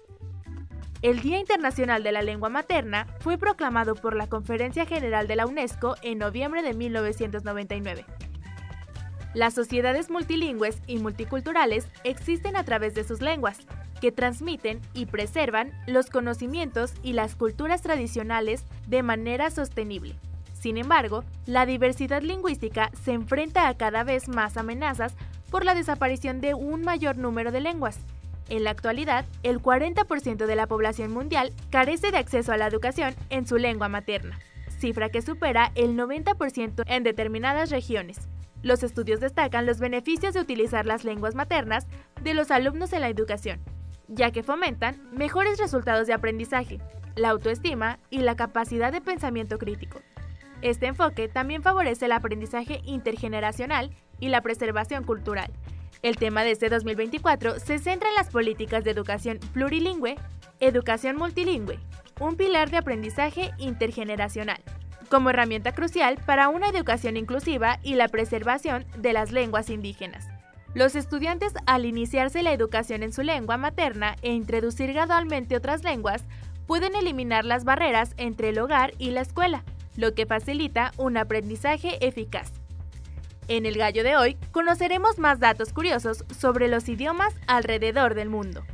El 1.03 1.19
Día 1.19 1.39
Internacional 1.39 2.01
de 2.01 2.11
la 2.11 2.23
Lengua 2.23 2.49
Materna 2.49 3.05
fue 3.19 3.37
proclamado 3.37 3.93
por 3.93 4.15
la 4.15 4.25
Conferencia 4.27 4.87
General 4.87 5.27
de 5.27 5.35
la 5.35 5.45
UNESCO 5.45 5.95
en 6.01 6.17
noviembre 6.17 6.63
de 6.63 6.73
1999. 6.73 8.03
Las 9.35 9.53
sociedades 9.53 10.09
multilingües 10.09 10.81
y 10.87 10.97
multiculturales 10.97 11.87
existen 12.03 12.55
a 12.55 12.63
través 12.63 12.95
de 12.95 13.03
sus 13.03 13.21
lenguas, 13.21 13.59
que 14.01 14.11
transmiten 14.11 14.81
y 14.95 15.05
preservan 15.05 15.71
los 15.85 16.09
conocimientos 16.09 16.93
y 17.03 17.13
las 17.13 17.35
culturas 17.35 17.83
tradicionales 17.83 18.65
de 18.87 19.03
manera 19.03 19.51
sostenible. 19.51 20.15
Sin 20.53 20.77
embargo, 20.77 21.23
la 21.45 21.67
diversidad 21.67 22.23
lingüística 22.23 22.89
se 23.03 23.11
enfrenta 23.11 23.67
a 23.67 23.77
cada 23.77 24.03
vez 24.03 24.27
más 24.27 24.57
amenazas 24.57 25.15
por 25.51 25.63
la 25.63 25.75
desaparición 25.75 26.41
de 26.41 26.55
un 26.55 26.81
mayor 26.81 27.17
número 27.17 27.51
de 27.51 27.61
lenguas. 27.61 27.99
En 28.49 28.63
la 28.63 28.71
actualidad, 28.71 29.25
el 29.43 29.61
40% 29.61 30.45
de 30.45 30.55
la 30.55 30.67
población 30.67 31.11
mundial 31.11 31.53
carece 31.69 32.11
de 32.11 32.17
acceso 32.17 32.53
a 32.53 32.57
la 32.57 32.67
educación 32.67 33.15
en 33.29 33.45
su 33.45 33.57
lengua 33.57 33.89
materna, 33.89 34.39
cifra 34.79 35.09
que 35.09 35.21
supera 35.21 35.71
el 35.75 35.97
90% 35.97 36.83
en 36.85 37.03
determinadas 37.03 37.69
regiones. 37.69 38.29
Los 38.63 38.83
estudios 38.83 39.19
destacan 39.19 39.65
los 39.65 39.79
beneficios 39.79 40.33
de 40.33 40.41
utilizar 40.41 40.85
las 40.85 41.03
lenguas 41.03 41.35
maternas 41.35 41.87
de 42.21 42.33
los 42.33 42.49
alumnos 42.49 42.93
en 42.93 43.01
la 43.01 43.09
educación, 43.09 43.59
ya 44.07 44.31
que 44.31 44.43
fomentan 44.43 45.01
mejores 45.11 45.59
resultados 45.59 46.07
de 46.07 46.13
aprendizaje, 46.13 46.79
la 47.15 47.29
autoestima 47.29 47.99
y 48.09 48.19
la 48.19 48.35
capacidad 48.35 48.91
de 48.91 49.01
pensamiento 49.01 49.57
crítico. 49.57 49.99
Este 50.61 50.87
enfoque 50.87 51.27
también 51.27 51.61
favorece 51.61 52.05
el 52.05 52.13
aprendizaje 52.13 52.81
intergeneracional 52.83 53.91
y 54.19 54.29
la 54.29 54.41
preservación 54.41 55.03
cultural. 55.03 55.51
El 56.01 56.15
tema 56.17 56.43
de 56.43 56.51
este 56.51 56.69
2024 56.69 57.59
se 57.59 57.79
centra 57.79 58.09
en 58.09 58.15
las 58.15 58.29
políticas 58.29 58.83
de 58.83 58.91
educación 58.91 59.39
plurilingüe, 59.53 60.15
educación 60.59 61.17
multilingüe, 61.17 61.79
un 62.19 62.35
pilar 62.35 62.69
de 62.69 62.77
aprendizaje 62.77 63.51
intergeneracional, 63.57 64.61
como 65.09 65.31
herramienta 65.31 65.73
crucial 65.73 66.19
para 66.25 66.49
una 66.49 66.69
educación 66.69 67.17
inclusiva 67.17 67.79
y 67.83 67.95
la 67.95 68.09
preservación 68.09 68.85
de 68.97 69.13
las 69.13 69.31
lenguas 69.31 69.69
indígenas. 69.69 70.27
Los 70.75 70.95
estudiantes, 70.95 71.53
al 71.65 71.85
iniciarse 71.85 72.43
la 72.43 72.53
educación 72.53 73.01
en 73.01 73.11
su 73.11 73.23
lengua 73.23 73.57
materna 73.57 74.15
e 74.21 74.33
introducir 74.33 74.93
gradualmente 74.93 75.55
otras 75.55 75.83
lenguas, 75.83 76.25
pueden 76.67 76.95
eliminar 76.95 77.45
las 77.45 77.63
barreras 77.63 78.13
entre 78.17 78.49
el 78.49 78.59
hogar 78.59 78.93
y 78.99 79.11
la 79.11 79.21
escuela, 79.21 79.63
lo 79.95 80.13
que 80.13 80.27
facilita 80.27 80.91
un 80.97 81.17
aprendizaje 81.17 82.05
eficaz. 82.05 82.56
En 83.49 83.65
el 83.65 83.77
gallo 83.77 84.03
de 84.03 84.17
hoy 84.17 84.35
conoceremos 84.51 85.19
más 85.19 85.39
datos 85.39 85.71
curiosos 85.71 86.25
sobre 86.37 86.67
los 86.67 86.89
idiomas 86.89 87.33
alrededor 87.47 88.13
del 88.13 88.29
mundo. 88.29 88.65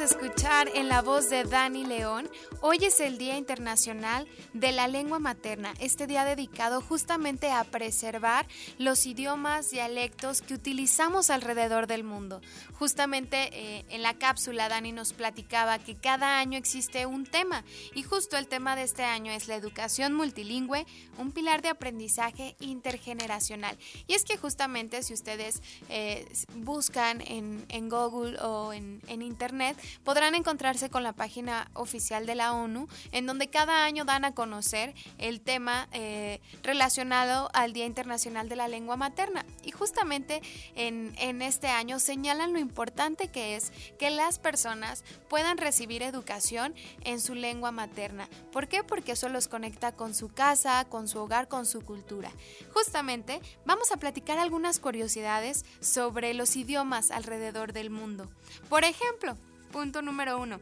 Escuchar 0.00 0.70
en 0.74 0.88
la 0.88 1.02
voz 1.02 1.28
de 1.28 1.42
Dani 1.42 1.84
León. 1.84 2.30
Hoy 2.60 2.78
es 2.82 3.00
el 3.00 3.18
Día 3.18 3.36
Internacional 3.36 4.28
de 4.52 4.70
la 4.70 4.86
Lengua 4.86 5.18
Materna, 5.18 5.74
este 5.80 6.06
día 6.06 6.24
dedicado 6.24 6.80
justamente 6.80 7.50
a 7.50 7.64
preservar 7.64 8.46
los 8.78 9.06
idiomas, 9.06 9.70
dialectos 9.70 10.40
que 10.40 10.54
utilizamos 10.54 11.30
alrededor 11.30 11.88
del 11.88 12.04
mundo. 12.04 12.40
Justamente 12.74 13.50
eh, 13.52 13.86
en 13.88 14.02
la 14.02 14.14
cápsula 14.14 14.68
Dani 14.68 14.92
nos 14.92 15.12
platicaba 15.12 15.80
que 15.80 15.96
cada 15.96 16.38
año 16.38 16.58
existe 16.58 17.06
un 17.06 17.26
tema 17.26 17.64
y 17.92 18.04
justo 18.04 18.36
el 18.36 18.46
tema 18.46 18.76
de 18.76 18.84
este 18.84 19.02
año 19.02 19.32
es 19.32 19.48
la 19.48 19.56
educación 19.56 20.14
multilingüe, 20.14 20.86
un 21.18 21.32
pilar 21.32 21.60
de 21.60 21.70
aprendizaje 21.70 22.54
intergeneracional. 22.60 23.76
Y 24.06 24.14
es 24.14 24.24
que 24.24 24.36
justamente 24.36 25.02
si 25.02 25.12
ustedes 25.12 25.60
eh, 25.88 26.24
buscan 26.54 27.20
en, 27.20 27.88
Google 27.88 28.38
o 28.40 28.72
en, 28.72 29.00
en 29.08 29.22
Internet, 29.22 29.76
podrán 30.04 30.34
encontrarse 30.34 30.90
con 30.90 31.02
la 31.02 31.12
página 31.12 31.70
oficial 31.74 32.26
de 32.26 32.34
la 32.34 32.52
ONU, 32.52 32.88
en 33.12 33.26
donde 33.26 33.48
cada 33.48 33.84
año 33.84 34.04
dan 34.04 34.24
a 34.24 34.34
conocer 34.34 34.94
el 35.18 35.40
tema 35.40 35.88
eh, 35.92 36.40
relacionado 36.62 37.50
al 37.54 37.72
Día 37.72 37.86
Internacional 37.86 38.48
de 38.48 38.56
la 38.56 38.68
Lengua 38.68 38.96
Materna. 38.96 39.44
Y 39.62 39.70
justamente 39.70 40.42
en, 40.74 41.14
en 41.18 41.42
este 41.42 41.68
año 41.68 41.98
señalan 41.98 42.52
lo 42.52 42.58
importante 42.58 43.28
que 43.28 43.56
es 43.56 43.72
que 43.98 44.10
las 44.10 44.38
personas 44.38 45.04
puedan 45.28 45.58
recibir 45.58 46.02
educación 46.02 46.74
en 47.02 47.20
su 47.20 47.34
lengua 47.34 47.70
materna. 47.70 48.28
¿Por 48.52 48.68
qué? 48.68 48.82
Porque 48.82 49.12
eso 49.12 49.28
los 49.28 49.48
conecta 49.48 49.92
con 49.92 50.14
su 50.14 50.28
casa, 50.28 50.84
con 50.88 51.08
su 51.08 51.18
hogar, 51.18 51.48
con 51.48 51.66
su 51.66 51.82
cultura. 51.82 52.30
Justamente 52.72 53.40
vamos 53.64 53.92
a 53.92 53.96
platicar 53.96 54.38
algunas 54.38 54.78
curiosidades 54.78 55.64
sobre 55.80 56.34
los 56.34 56.56
idiomas 56.56 57.10
alrededor 57.10 57.72
del 57.72 57.90
mundo. 57.90 58.28
Por 58.68 58.84
ejemplo, 58.84 59.36
Punto 59.72 60.02
número 60.02 60.40
uno. 60.40 60.60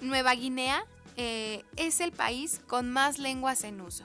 Nueva 0.00 0.34
Guinea 0.34 0.84
eh, 1.16 1.64
es 1.76 2.00
el 2.00 2.12
país 2.12 2.60
con 2.66 2.90
más 2.90 3.18
lenguas 3.18 3.64
en 3.64 3.80
uso. 3.80 4.04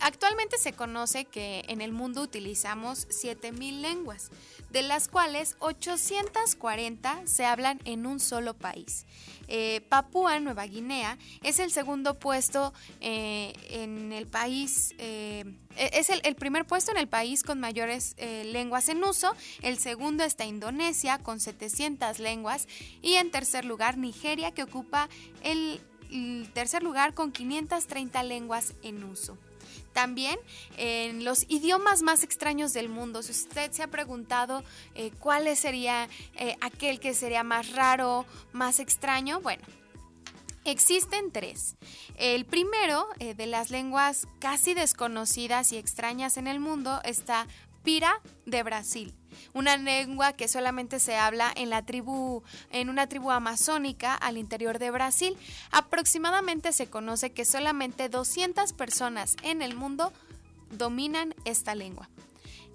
Actualmente 0.00 0.58
se 0.58 0.72
conoce 0.72 1.24
que 1.24 1.64
en 1.68 1.80
el 1.80 1.92
mundo 1.92 2.22
utilizamos 2.22 3.08
7.000 3.08 3.80
lenguas, 3.80 4.30
de 4.70 4.82
las 4.82 5.08
cuales 5.08 5.56
840 5.58 7.26
se 7.26 7.44
hablan 7.44 7.80
en 7.84 8.06
un 8.06 8.20
solo 8.20 8.54
país. 8.54 9.06
Eh, 9.48 9.80
Papúa 9.88 10.38
Nueva 10.40 10.66
Guinea 10.66 11.18
es 11.42 11.58
el 11.58 11.72
segundo 11.72 12.14
puesto 12.14 12.72
eh, 13.00 13.54
en 13.70 14.12
el 14.12 14.26
país, 14.26 14.94
eh, 14.98 15.44
e-, 15.76 15.90
es 15.94 16.10
el, 16.10 16.34
primer 16.36 16.66
puesto 16.66 16.92
en 16.92 16.98
el 16.98 17.08
país 17.08 17.42
con 17.42 17.58
mayores 17.58 18.14
lenguas 18.18 18.88
en 18.90 19.02
uso, 19.02 19.34
el 19.62 19.78
segundo 19.78 20.22
está 20.22 20.44
Indonesia 20.44 21.18
con 21.18 21.40
700 21.40 22.18
lenguas 22.20 22.68
y 23.00 23.14
en 23.14 23.30
tercer 23.30 23.64
lugar 23.64 23.96
Nigeria 23.96 24.52
que 24.52 24.62
ocupa 24.62 25.08
el 25.42 25.80
tercer 26.54 26.82
lugar 26.82 27.14
con 27.14 27.32
530 27.32 28.22
lenguas 28.22 28.74
en 28.82 29.02
uso 29.04 29.38
también 29.98 30.38
en 30.76 31.24
los 31.24 31.44
idiomas 31.48 32.02
más 32.02 32.22
extraños 32.22 32.72
del 32.72 32.88
mundo. 32.88 33.20
Si 33.24 33.32
usted 33.32 33.72
se 33.72 33.82
ha 33.82 33.88
preguntado 33.88 34.62
eh, 34.94 35.10
cuál 35.18 35.56
sería 35.56 36.08
eh, 36.36 36.54
aquel 36.60 37.00
que 37.00 37.14
sería 37.14 37.42
más 37.42 37.72
raro, 37.72 38.24
más 38.52 38.78
extraño, 38.78 39.40
bueno, 39.40 39.64
Existen 40.64 41.32
tres. 41.32 41.76
El 42.16 42.44
primero, 42.44 43.08
eh, 43.20 43.32
de 43.32 43.46
las 43.46 43.70
lenguas 43.70 44.28
casi 44.38 44.74
desconocidas 44.74 45.72
y 45.72 45.78
extrañas 45.78 46.36
en 46.36 46.46
el 46.46 46.60
mundo, 46.60 47.00
está 47.04 47.46
Pira 47.82 48.20
de 48.46 48.62
Brasil 48.62 49.14
una 49.54 49.76
lengua 49.76 50.32
que 50.32 50.48
solamente 50.48 50.98
se 50.98 51.16
habla 51.16 51.52
en 51.54 51.70
la 51.70 51.84
tribu 51.84 52.42
en 52.70 52.88
una 52.88 53.08
tribu 53.08 53.30
amazónica 53.30 54.14
al 54.14 54.38
interior 54.38 54.78
de 54.78 54.90
Brasil. 54.90 55.36
Aproximadamente 55.70 56.72
se 56.72 56.88
conoce 56.88 57.30
que 57.30 57.44
solamente 57.44 58.08
200 58.08 58.72
personas 58.72 59.36
en 59.42 59.62
el 59.62 59.74
mundo 59.74 60.12
dominan 60.70 61.34
esta 61.44 61.74
lengua. 61.74 62.08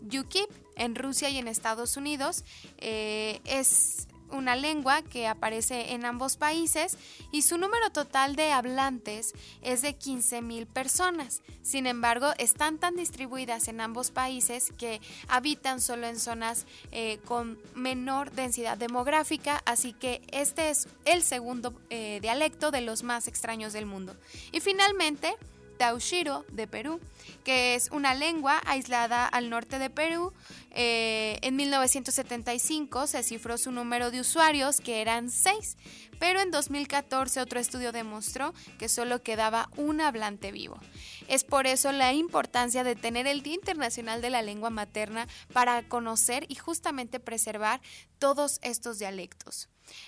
Yukip 0.02 0.50
en 0.76 0.96
Rusia 0.96 1.30
y 1.30 1.38
en 1.38 1.48
Estados 1.48 1.96
Unidos 1.96 2.44
eh, 2.78 3.39
es 3.46 4.08
una 4.32 4.56
lengua 4.56 5.02
que 5.02 5.28
aparece 5.28 5.94
en 5.94 6.06
ambos 6.06 6.38
países 6.38 6.98
y 7.32 7.44
su 7.44 7.58
número 7.58 7.92
total 7.92 8.36
de 8.36 8.52
hablantes 8.52 9.34
es 9.62 9.82
de 9.82 9.98
15.000 9.98 10.66
personas. 10.66 11.42
Sin 11.62 11.88
embargo, 11.88 12.32
están 12.38 12.78
tan 12.78 12.96
distribuidas 12.96 13.68
en 13.68 13.82
ambos 13.82 14.12
países 14.12 14.74
que 14.78 15.02
habitan 15.28 15.80
solo 15.80 16.08
en 16.08 16.20
zonas 16.20 16.66
eh, 16.92 17.20
con 17.26 17.58
menor 17.76 18.32
densidad 18.32 18.78
demográfica, 18.78 19.62
así 19.66 19.94
que 19.94 20.22
este 20.32 20.70
es 20.70 20.88
el 21.06 21.24
segundo 21.24 21.74
eh, 21.90 22.20
dialecto 22.22 22.72
de 22.72 22.82
los 22.82 23.04
más 23.04 23.28
extraños 23.28 23.74
del 23.74 23.86
mundo. 23.86 24.16
Y 24.52 24.60
finalmente, 24.60 25.36
De 25.84 26.65
Perú, 26.65 27.02
que 27.43 27.76
es 27.76 27.89
una 27.91 28.13
lengua 28.13 28.62
aislada 28.65 29.28
al 29.28 29.50
norte 29.50 29.80
de 29.80 29.89
Perú. 29.89 30.32
Eh, 30.72 31.39
en 31.41 31.58
1975 31.58 33.06
se 33.06 33.22
cifró 33.22 33.58
su 33.58 33.69
número 33.69 34.10
de 34.10 34.22
usuarios, 34.22 34.80
que 34.80 35.02
eran 35.02 35.30
seis, 35.30 35.76
pero 36.19 36.39
en 36.39 36.52
2014 36.52 37.41
otro 37.41 37.60
estudio 37.60 37.91
demostró 37.91 38.54
que 38.80 38.88
solo 38.88 39.24
quedaba 39.24 39.69
un 39.76 40.00
hablante 40.00 40.54
vivo. 40.54 40.80
Es 41.28 41.43
por 41.43 41.67
eso 41.67 41.91
la 41.91 42.13
importancia 42.13 42.86
de 42.86 42.96
tener 42.96 43.28
el 43.28 43.43
Día 43.43 43.56
Internacional 43.56 44.22
de 44.22 44.30
la 44.30 44.41
Lengua 44.41 44.69
Materna 44.69 45.28
para 45.52 45.84
conocer 45.89 46.46
y 46.48 46.56
justamente 46.56 47.19
preservar 47.19 47.82
todos 48.19 48.60
estos 48.62 49.00
dialectos. 49.00 49.67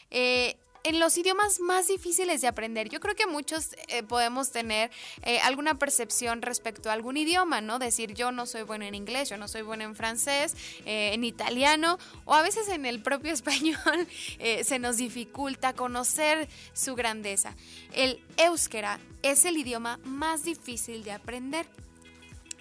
Eh, 0.09 0.57
en 0.85 0.99
los 0.99 1.17
idiomas 1.17 1.59
más 1.59 1.87
difíciles 1.87 2.41
de 2.41 2.47
aprender. 2.47 2.89
Yo 2.89 2.99
creo 2.99 3.15
que 3.15 3.25
muchos 3.25 3.75
eh, 3.87 4.03
podemos 4.03 4.51
tener 4.51 4.91
eh, 5.23 5.39
alguna 5.39 5.79
percepción 5.79 6.43
respecto 6.43 6.91
a 6.91 6.93
algún 6.93 7.17
idioma, 7.17 7.59
¿no? 7.59 7.79
Decir 7.79 8.13
yo 8.13 8.31
no 8.31 8.45
soy 8.45 8.61
bueno 8.61 8.85
en 8.85 8.93
inglés, 8.93 9.29
yo 9.29 9.37
no 9.37 9.47
soy 9.47 9.63
bueno 9.63 9.83
en 9.83 9.95
francés, 9.95 10.55
eh, 10.85 11.11
en 11.13 11.23
italiano 11.23 11.97
o 12.25 12.35
a 12.35 12.43
veces 12.43 12.69
en 12.69 12.85
el 12.85 13.01
propio 13.01 13.33
español 13.33 14.07
se 14.63 14.79
nos 14.79 14.97
dificulta 14.97 15.73
conocer 15.73 16.47
su 16.73 16.95
grandeza. 16.95 17.55
El 17.93 18.21
euskera 18.37 18.99
es 19.23 19.45
el 19.45 19.57
idioma 19.57 19.99
más 20.03 20.43
difícil 20.43 21.03
de 21.03 21.13
aprender. 21.13 21.65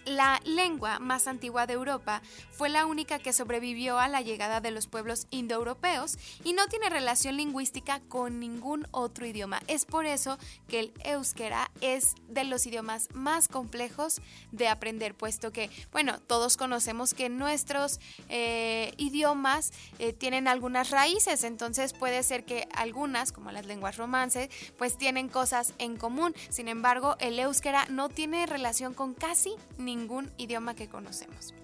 La 0.06 0.38
lengua 0.44 0.98
más 0.98 1.26
antigua 1.26 1.66
de 1.66 1.72
Europa 1.72 2.20
fue 2.50 2.68
la 2.68 2.84
única 2.84 3.18
que 3.18 3.32
sobrevivió 3.32 3.98
a 3.98 4.06
la 4.06 4.20
llegada 4.20 4.60
de 4.60 4.70
los 4.70 4.86
pueblos 4.86 5.26
indoeuropeos 5.30 6.18
y 6.44 6.52
no 6.52 6.66
tiene 6.66 6.90
relación 6.90 7.38
lingüística 7.38 8.00
con 8.00 8.38
ningún 8.38 8.86
otro 8.90 9.24
idioma. 9.24 9.62
Es 9.66 9.86
por 9.86 10.04
eso 10.04 10.38
que 10.68 10.80
el 10.80 10.92
euskera 11.04 11.70
es 11.80 12.14
de 12.28 12.44
los 12.44 12.66
idiomas 12.66 13.08
más 13.14 13.48
complejos 13.48 14.20
de 14.52 14.68
aprender, 14.68 15.14
puesto 15.14 15.52
que, 15.52 15.70
bueno, 15.90 16.18
todos 16.20 16.58
conocemos 16.58 17.14
que 17.14 17.30
nuestros 17.30 17.98
eh, 18.28 18.92
idiomas 18.98 19.72
eh, 19.98 20.12
tienen 20.12 20.48
algunas 20.48 20.90
raíces, 20.90 21.44
entonces 21.44 21.94
puede 21.94 22.22
ser 22.22 22.44
que 22.44 22.68
algunas, 22.74 23.32
como 23.32 23.52
las 23.52 23.64
lenguas 23.64 23.96
romances, 23.96 24.50
pues 24.76 24.98
tienen 24.98 25.30
cosas 25.30 25.72
en 25.78 25.96
común. 25.96 26.34
Sin 26.50 26.68
embargo, 26.68 27.16
el 27.20 27.38
euskera 27.38 27.86
no 27.88 28.10
tiene 28.10 28.44
relación 28.44 28.92
con 28.92 29.14
casi 29.14 29.54
ningún 29.78 29.93
ningún 29.94 30.30
idioma 30.38 30.74
que 30.74 30.88
conocemos. 30.88 31.54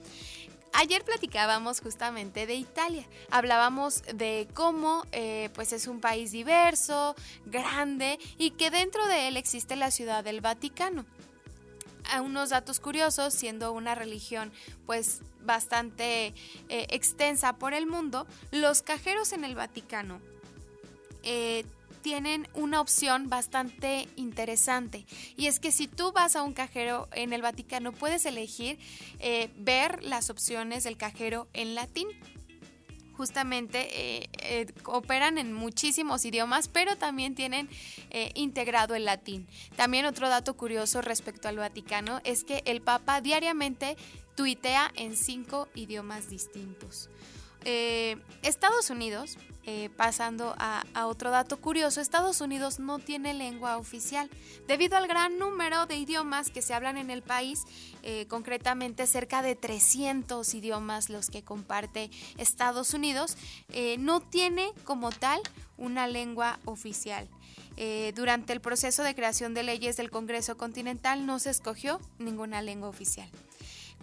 Ayer 0.72 1.04
platicábamos 1.04 1.80
justamente 1.80 2.46
de 2.46 2.54
Italia. 2.54 3.04
Hablábamos 3.30 4.02
de 4.14 4.48
cómo 4.54 5.04
eh, 5.10 5.50
pues 5.54 5.72
es 5.72 5.88
un 5.88 6.00
país 6.00 6.30
diverso, 6.30 7.16
grande 7.44 8.18
y 8.38 8.52
que 8.52 8.70
dentro 8.70 9.06
de 9.08 9.28
él 9.28 9.36
existe 9.36 9.74
la 9.74 9.90
ciudad 9.90 10.22
del 10.22 10.40
Vaticano. 10.40 11.04
A 12.12 12.22
unos 12.22 12.50
datos 12.50 12.80
curiosos, 12.80 13.34
siendo 13.34 13.72
una 13.72 13.94
religión 13.94 14.52
pues 14.86 15.20
bastante 15.42 16.34
eh, 16.68 16.86
extensa 16.90 17.56
por 17.56 17.74
el 17.74 17.86
mundo, 17.86 18.26
los 18.52 18.82
cajeros 18.82 19.32
en 19.32 19.44
el 19.44 19.54
Vaticano 19.56 20.20
eh, 21.22 21.64
tienen 22.00 22.48
una 22.54 22.80
opción 22.80 23.28
bastante 23.28 24.08
interesante. 24.16 25.06
Y 25.36 25.46
es 25.46 25.60
que 25.60 25.72
si 25.72 25.86
tú 25.88 26.12
vas 26.12 26.36
a 26.36 26.42
un 26.42 26.52
cajero 26.52 27.08
en 27.12 27.32
el 27.32 27.42
Vaticano, 27.42 27.92
puedes 27.92 28.26
elegir 28.26 28.78
eh, 29.18 29.50
ver 29.56 30.02
las 30.02 30.30
opciones 30.30 30.84
del 30.84 30.96
cajero 30.96 31.48
en 31.52 31.74
latín 31.74 32.08
justamente 33.16 33.88
eh, 33.92 34.30
eh, 34.38 34.66
operan 34.86 35.36
en 35.36 35.52
muchísimos 35.52 36.24
idiomas, 36.24 36.68
pero 36.68 36.96
también 36.96 37.34
tienen 37.34 37.68
integrado 38.34 38.94
el 38.94 39.04
latín. 39.04 39.46
También 39.76 40.06
otro 40.06 40.30
dato 40.30 40.56
curioso 40.56 41.02
respecto 41.02 41.46
al 41.46 41.58
Vaticano 41.58 42.22
es 42.24 42.44
que 42.44 42.62
el 42.64 42.80
Papa 42.80 43.20
diariamente 43.20 43.98
tuitea 44.36 44.90
en 44.96 45.18
cinco 45.18 45.68
idiomas 45.74 46.30
distintos. 46.30 47.10
Estados 47.64 48.90
Unidos 48.90 49.36
eh, 49.66 49.90
pasando 49.94 50.54
a, 50.58 50.84
otro 51.06 51.30
dato 51.30 51.60
curioso, 51.60 52.00
Estados 52.00 52.40
Unidos 52.40 52.78
no 52.78 52.98
tiene 52.98 53.34
lengua 53.34 53.76
oficial. 53.76 54.30
Debido 54.66 54.96
al 54.96 55.06
gran 55.06 55.38
número 55.38 55.84
de 55.84 55.96
idiomas 55.96 56.50
que 56.50 56.62
se 56.62 56.72
hablan 56.72 56.96
en 56.96 57.10
el 57.10 57.22
país, 57.22 57.64
eh, 58.02 58.26
concretamente 58.26 59.06
cerca 59.06 59.42
de 59.42 59.56
300 59.56 60.54
idiomas 60.54 61.10
los 61.10 61.28
que 61.28 61.44
comparte 61.44 62.10
Estados 62.38 62.94
Unidos, 62.94 63.36
eh, 63.68 63.96
no 63.98 64.20
tiene 64.20 64.72
como 64.84 65.10
tal 65.10 65.40
una 65.76 66.06
lengua 66.06 66.58
oficial. 66.64 67.28
durante 68.14 68.52
el 68.52 68.60
proceso 68.60 69.02
de 69.02 69.14
creación 69.14 69.54
de 69.54 69.62
leyes 69.62 69.96
del 69.96 70.10
Congreso 70.10 70.58
Continental 70.58 71.24
no 71.24 71.38
se 71.38 71.48
escogió 71.48 71.98
ninguna 72.18 72.60
lengua 72.60 72.90
oficial. 72.90 73.30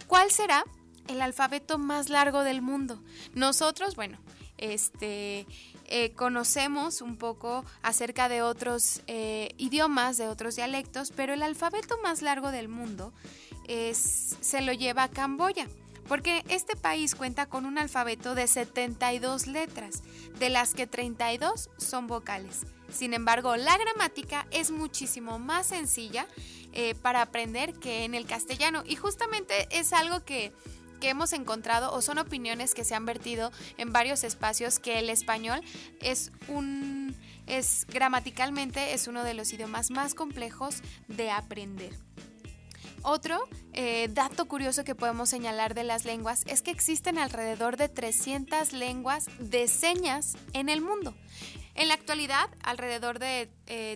¿Cuál 0.08 0.32
será 0.32 0.64
el 1.08 1.22
alfabeto 1.22 1.78
más 1.78 2.08
largo 2.08 2.44
del 2.44 2.62
mundo? 2.62 3.02
Nosotros, 3.34 3.96
bueno, 3.96 4.18
este, 4.58 5.46
eh, 5.86 6.12
conocemos 6.12 7.00
un 7.00 7.16
poco 7.16 7.64
acerca 7.82 8.28
de 8.28 8.42
otros 8.42 9.02
eh, 9.06 9.54
idiomas, 9.56 10.18
de 10.18 10.28
otros 10.28 10.56
dialectos, 10.56 11.12
pero 11.14 11.32
el 11.32 11.42
alfabeto 11.42 11.96
más 12.02 12.22
largo 12.22 12.50
del 12.50 12.68
mundo 12.68 13.12
es, 13.66 14.36
se 14.40 14.60
lo 14.60 14.72
lleva 14.72 15.04
a 15.04 15.08
Camboya. 15.08 15.66
Porque 16.08 16.42
este 16.48 16.74
país 16.74 17.14
cuenta 17.14 17.46
con 17.46 17.66
un 17.66 17.76
alfabeto 17.76 18.34
de 18.34 18.46
72 18.46 19.46
letras, 19.46 20.02
de 20.38 20.48
las 20.48 20.72
que 20.72 20.86
32 20.86 21.68
son 21.76 22.06
vocales. 22.06 22.62
Sin 22.90 23.12
embargo, 23.12 23.56
la 23.56 23.76
gramática 23.76 24.46
es 24.50 24.70
muchísimo 24.70 25.38
más 25.38 25.66
sencilla 25.66 26.26
eh, 26.72 26.94
para 26.94 27.20
aprender 27.20 27.74
que 27.74 28.04
en 28.04 28.14
el 28.14 28.26
castellano. 28.26 28.82
Y 28.86 28.96
justamente 28.96 29.68
es 29.70 29.92
algo 29.92 30.24
que 30.24 30.52
que 30.98 31.08
hemos 31.08 31.32
encontrado 31.32 31.92
o 31.92 32.02
son 32.02 32.18
opiniones 32.18 32.74
que 32.74 32.84
se 32.84 32.94
han 32.94 33.06
vertido 33.06 33.52
en 33.76 33.92
varios 33.92 34.24
espacios 34.24 34.78
que 34.78 34.98
el 34.98 35.10
español 35.10 35.60
es 36.00 36.32
un 36.48 37.16
es 37.46 37.86
gramaticalmente 37.86 38.92
es 38.92 39.08
uno 39.08 39.24
de 39.24 39.34
los 39.34 39.52
idiomas 39.52 39.90
más 39.90 40.14
complejos 40.14 40.82
de 41.08 41.30
aprender. 41.30 41.92
Otro 43.02 43.48
eh, 43.72 44.08
dato 44.12 44.46
curioso 44.46 44.84
que 44.84 44.94
podemos 44.94 45.28
señalar 45.28 45.74
de 45.74 45.84
las 45.84 46.04
lenguas 46.04 46.42
es 46.46 46.62
que 46.62 46.70
existen 46.70 47.16
alrededor 47.16 47.76
de 47.76 47.88
300 47.88 48.72
lenguas 48.72 49.26
de 49.38 49.68
señas 49.68 50.36
en 50.52 50.68
el 50.68 50.80
mundo. 50.80 51.14
En 51.78 51.86
la 51.86 51.94
actualidad, 51.94 52.50
alrededor 52.64 53.20
de 53.20 53.48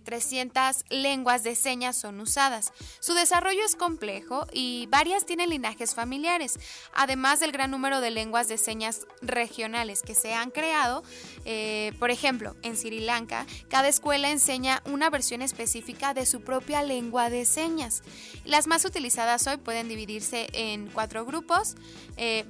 300 0.05 0.55
eh, 0.57 0.85
lenguas 0.91 1.43
de 1.43 1.57
señas 1.57 1.97
son 1.97 2.21
usadas. 2.21 2.73
Su 3.01 3.13
desarrollo 3.13 3.65
es 3.65 3.75
complejo 3.75 4.47
y 4.53 4.87
varias 4.87 5.27
tienen 5.27 5.51
linajes 5.51 5.93
familiares, 5.93 6.61
además 6.95 7.41
del 7.41 7.51
gran 7.51 7.73
número 7.73 8.01
de 8.01 8.13
lenguas 8.13 8.47
de 8.47 8.57
señas 8.57 9.09
regionales 9.21 10.03
que 10.03 10.15
se 10.15 10.33
han 10.33 10.53
creado. 10.53 11.03
Eh, 11.45 11.93
por 11.99 12.13
ejemplo, 12.13 12.55
en 12.63 12.77
Sri 12.77 13.01
Lanka, 13.01 13.47
cada 13.69 13.89
escuela 13.89 14.31
enseña 14.31 14.81
una 14.85 15.11
versión 15.11 15.43
específica 15.43 16.15
de 16.15 16.25
su 16.25 16.43
propia 16.43 16.85
lengua 16.85 17.31
de 17.31 17.45
señas. 17.45 18.05
Las 18.45 18.69
más 18.69 18.85
utilizadas 18.85 19.45
hoy 19.49 19.57
pueden 19.57 19.89
dividirse 19.89 20.47
en 20.53 20.87
cuatro 20.87 21.25
grupos. 21.25 21.75
Eh, 22.17 22.45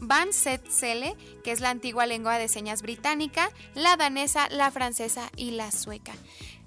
Van 0.00 0.32
Set 0.32 0.68
Sele, 0.70 1.16
que 1.44 1.52
es 1.52 1.60
la 1.60 1.70
antigua 1.70 2.06
lengua 2.06 2.38
de 2.38 2.48
señas 2.48 2.82
británica, 2.82 3.50
la 3.74 3.96
danesa, 3.96 4.48
la 4.50 4.70
francesa 4.70 5.30
y 5.36 5.52
la 5.52 5.70
sueca. 5.70 6.12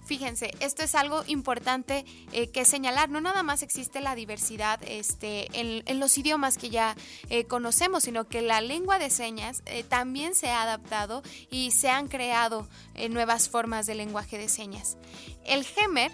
Fíjense, 0.06 0.52
esto 0.60 0.84
es 0.84 0.96
algo 0.96 1.24
importante 1.28 2.06
eh, 2.34 2.50
que 2.50 2.66
señalar. 2.66 3.10
No 3.10 3.22
nada 3.22 3.42
más 3.42 3.64
existe 3.64 4.02
la 4.02 4.16
diversidad 4.16 4.80
este, 4.86 5.48
en, 5.54 6.00
los 6.00 6.18
idiomas 6.18 6.58
que 6.58 6.70
ya 6.70 6.96
eh, 7.30 7.46
conocemos, 7.46 8.04
sino 8.04 8.28
que 8.28 8.42
la 8.42 8.60
lengua 8.60 9.00
de 9.00 9.10
señas 9.10 9.64
eh, 9.66 9.84
también 9.84 10.36
se 10.36 10.50
ha 10.50 10.62
adaptado 10.62 11.24
y 11.50 11.72
se 11.72 11.90
han 11.90 12.08
creado 12.08 12.68
nuevas 13.10 13.50
formas 13.50 13.86
de 13.86 13.96
lenguaje 13.96 14.38
de 14.38 14.50
señas. 14.50 14.98
El 15.46 15.64
Gemer 15.64 16.12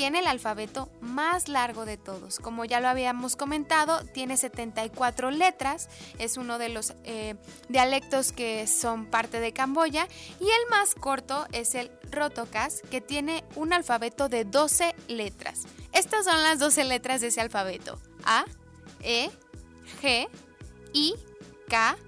tiene 0.00 0.20
el 0.20 0.28
alfabeto 0.28 0.88
más 1.02 1.48
largo 1.48 1.84
de 1.84 1.98
todos. 1.98 2.38
Como 2.38 2.64
ya 2.64 2.80
lo 2.80 2.88
habíamos 2.88 3.36
comentado, 3.36 4.02
tiene 4.14 4.38
74 4.38 5.30
letras, 5.30 5.90
es 6.18 6.38
uno 6.38 6.56
de 6.56 6.70
los 6.70 6.94
eh, 7.04 7.34
dialectos 7.68 8.32
que 8.32 8.66
son 8.66 9.04
parte 9.04 9.40
de 9.40 9.52
Camboya 9.52 10.08
y 10.40 10.44
el 10.44 10.70
más 10.70 10.94
corto 10.94 11.46
es 11.52 11.74
el 11.74 11.90
Rotokas, 12.10 12.80
que 12.90 13.02
tiene 13.02 13.44
un 13.56 13.74
alfabeto 13.74 14.30
de 14.30 14.46
12 14.46 14.94
letras. 15.08 15.66
Estas 15.92 16.24
son 16.24 16.42
las 16.44 16.58
12 16.58 16.84
letras 16.84 17.20
de 17.20 17.26
ese 17.26 17.42
alfabeto. 17.42 18.00
A, 18.24 18.46
E, 19.02 19.30
G, 20.00 20.30
I, 20.94 21.14
K, 21.68 21.98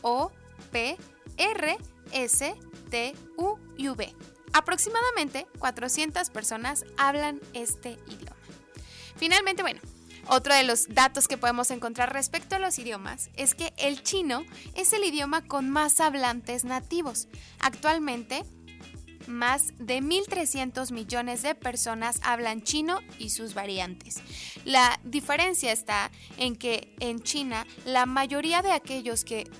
O, 0.00 0.32
P, 0.72 0.96
R, 1.36 1.76
S, 2.10 2.54
T, 2.88 3.14
U 3.36 3.58
y 3.76 3.88
V. 3.90 4.33
Aproximadamente 4.54 5.48
400 5.58 6.30
personas 6.30 6.84
hablan 6.96 7.40
este 7.54 7.98
idioma. 8.06 8.36
Finalmente, 9.16 9.62
bueno, 9.62 9.80
otro 10.28 10.54
de 10.54 10.62
los 10.62 10.86
datos 10.88 11.26
que 11.26 11.36
podemos 11.36 11.72
encontrar 11.72 12.12
respecto 12.12 12.54
a 12.54 12.60
los 12.60 12.78
idiomas 12.78 13.30
es 13.36 13.56
que 13.56 13.74
el 13.76 14.04
chino 14.04 14.44
es 14.76 14.92
el 14.92 15.02
idioma 15.02 15.42
con 15.42 15.70
más 15.70 15.98
hablantes 15.98 16.64
nativos. 16.64 17.26
Actualmente, 17.58 18.44
más 19.26 19.72
de 19.78 20.00
1.300 20.00 20.92
millones 20.92 21.42
de 21.42 21.56
personas 21.56 22.20
hablan 22.22 22.62
chino 22.62 23.00
y 23.18 23.30
sus 23.30 23.54
variantes. 23.54 24.22
La 24.64 25.00
diferencia 25.02 25.72
está 25.72 26.12
en 26.36 26.54
que 26.54 26.94
en 27.00 27.20
China 27.20 27.66
la 27.86 28.06
mayoría 28.06 28.62
de 28.62 28.70
aquellos 28.70 29.24
que 29.24 29.50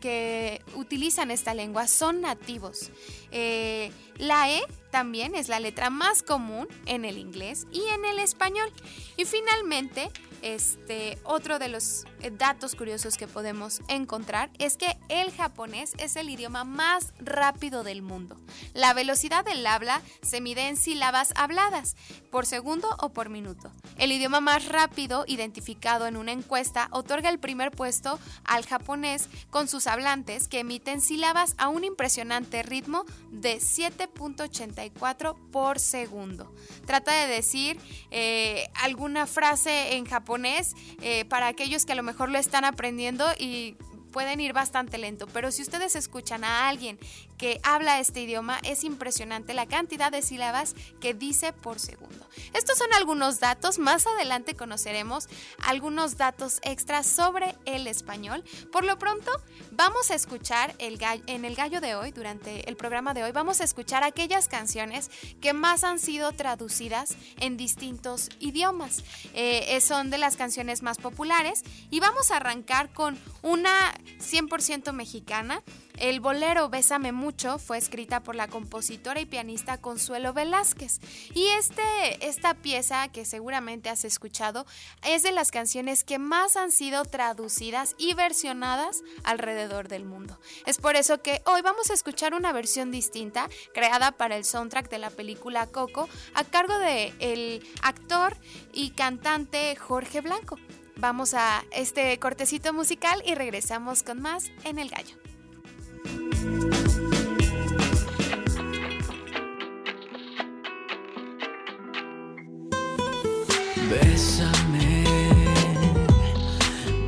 que 0.00 0.62
utilizan 0.74 1.30
esta 1.30 1.54
lengua 1.54 1.86
son 1.86 2.20
nativos. 2.20 2.90
Eh, 3.30 3.90
la 4.18 4.50
E 4.50 4.62
también 4.90 5.34
es 5.34 5.48
la 5.48 5.60
letra 5.60 5.90
más 5.90 6.22
común 6.22 6.68
en 6.86 7.04
el 7.04 7.18
inglés 7.18 7.66
y 7.72 7.82
en 7.94 8.04
el 8.04 8.18
español. 8.18 8.70
Y 9.16 9.24
finalmente, 9.24 10.10
este, 10.42 11.18
otro 11.24 11.58
de 11.58 11.68
los 11.68 12.04
datos 12.30 12.74
curiosos 12.74 13.16
que 13.16 13.26
podemos 13.26 13.80
encontrar 13.88 14.50
es 14.58 14.76
que 14.76 14.96
el 15.08 15.32
japonés 15.32 15.92
es 15.98 16.16
el 16.16 16.30
idioma 16.30 16.64
más 16.64 17.12
rápido 17.18 17.82
del 17.82 18.02
mundo. 18.02 18.36
La 18.74 18.94
velocidad 18.94 19.44
del 19.44 19.66
habla 19.66 20.02
se 20.22 20.40
mide 20.40 20.68
en 20.68 20.76
sílabas 20.76 21.32
habladas 21.36 21.96
por 22.30 22.46
segundo 22.46 22.88
o 23.00 23.10
por 23.10 23.28
minuto. 23.28 23.72
El 23.98 24.12
idioma 24.12 24.40
más 24.40 24.68
rápido 24.68 25.24
identificado 25.26 26.06
en 26.06 26.16
una 26.16 26.32
encuesta 26.32 26.88
otorga 26.92 27.28
el 27.28 27.38
primer 27.38 27.70
puesto 27.70 28.18
al 28.44 28.66
japonés 28.66 29.28
con 29.50 29.68
sus 29.68 29.86
hablantes 29.86 30.48
que 30.48 30.60
emiten 30.60 31.00
sílabas 31.00 31.54
a 31.58 31.68
un 31.68 31.84
impresionante 31.84 32.62
ritmo 32.62 33.04
de 33.30 33.58
7.84 33.58 35.36
por 35.50 35.78
segundo. 35.78 36.54
Trata 36.86 37.12
de 37.12 37.26
decir 37.26 37.78
eh, 38.10 38.68
alguna 38.74 39.26
frase 39.26 39.96
en 39.96 40.04
japonés 40.04 40.74
eh, 41.00 41.24
para 41.26 41.48
aquellos 41.48 41.84
que 41.84 41.92
a 41.92 41.96
lo 41.96 42.02
mejor 42.02 42.11
lo 42.28 42.38
están 42.38 42.64
aprendiendo 42.64 43.24
y 43.38 43.76
pueden 44.12 44.40
ir 44.40 44.52
bastante 44.52 44.98
lento, 44.98 45.26
pero 45.26 45.50
si 45.50 45.62
ustedes 45.62 45.96
escuchan 45.96 46.44
a 46.44 46.68
alguien 46.68 46.98
que 47.38 47.60
habla 47.64 47.98
este 47.98 48.20
idioma, 48.20 48.60
es 48.62 48.84
impresionante 48.84 49.54
la 49.54 49.66
cantidad 49.66 50.12
de 50.12 50.22
sílabas 50.22 50.76
que 51.00 51.14
dice 51.14 51.52
por 51.52 51.80
segundo. 51.80 52.28
Estos 52.52 52.78
son 52.78 52.92
algunos 52.92 53.40
datos, 53.40 53.78
más 53.78 54.06
adelante 54.06 54.54
conoceremos 54.54 55.28
algunos 55.58 56.16
datos 56.16 56.60
extras 56.62 57.06
sobre 57.06 57.56
el 57.64 57.88
español. 57.88 58.44
Por 58.70 58.84
lo 58.84 58.98
pronto, 58.98 59.32
vamos 59.72 60.10
a 60.10 60.14
escuchar 60.14 60.74
el 60.78 61.02
en 61.26 61.44
el 61.44 61.56
gallo 61.56 61.80
de 61.80 61.96
hoy, 61.96 62.12
durante 62.12 62.68
el 62.68 62.76
programa 62.76 63.12
de 63.14 63.24
hoy, 63.24 63.32
vamos 63.32 63.60
a 63.60 63.64
escuchar 63.64 64.04
aquellas 64.04 64.46
canciones 64.46 65.10
que 65.40 65.52
más 65.52 65.82
han 65.82 65.98
sido 65.98 66.30
traducidas 66.32 67.16
en 67.40 67.56
distintos 67.56 68.28
idiomas. 68.38 69.02
Eh, 69.34 69.80
son 69.80 70.10
de 70.10 70.18
las 70.18 70.36
canciones 70.36 70.82
más 70.82 70.98
populares 70.98 71.64
y 71.90 71.98
vamos 71.98 72.30
a 72.30 72.36
arrancar 72.36 72.92
con 72.92 73.18
una 73.42 73.94
100% 74.18 74.92
mexicana. 74.92 75.62
El 75.98 76.20
bolero 76.20 76.68
Bésame 76.68 77.12
mucho 77.12 77.58
fue 77.58 77.78
escrita 77.78 78.22
por 78.22 78.34
la 78.34 78.48
compositora 78.48 79.20
y 79.20 79.26
pianista 79.26 79.78
Consuelo 79.78 80.32
Velázquez. 80.32 81.00
Y 81.34 81.46
este, 81.58 81.82
esta 82.26 82.54
pieza 82.54 83.08
que 83.08 83.24
seguramente 83.24 83.90
has 83.90 84.04
escuchado 84.04 84.66
es 85.04 85.22
de 85.22 85.32
las 85.32 85.50
canciones 85.50 86.02
que 86.02 86.18
más 86.18 86.56
han 86.56 86.72
sido 86.72 87.04
traducidas 87.04 87.94
y 87.98 88.14
versionadas 88.14 89.02
alrededor 89.22 89.88
del 89.88 90.04
mundo. 90.04 90.40
Es 90.66 90.78
por 90.78 90.96
eso 90.96 91.22
que 91.22 91.42
hoy 91.44 91.62
vamos 91.62 91.90
a 91.90 91.94
escuchar 91.94 92.34
una 92.34 92.52
versión 92.52 92.90
distinta 92.90 93.48
creada 93.74 94.12
para 94.12 94.36
el 94.36 94.44
soundtrack 94.44 94.88
de 94.88 94.98
la 94.98 95.10
película 95.10 95.66
Coco 95.66 96.08
a 96.34 96.44
cargo 96.44 96.78
de 96.78 97.12
el 97.20 97.62
actor 97.82 98.36
y 98.72 98.90
cantante 98.90 99.76
Jorge 99.76 100.20
Blanco. 100.20 100.58
Vamos 101.02 101.34
a 101.34 101.64
este 101.72 102.16
cortecito 102.20 102.72
musical 102.72 103.20
y 103.26 103.34
regresamos 103.34 104.04
con 104.04 104.22
más 104.22 104.52
en 104.62 104.78
El 104.78 104.88
Gallo. 104.88 105.16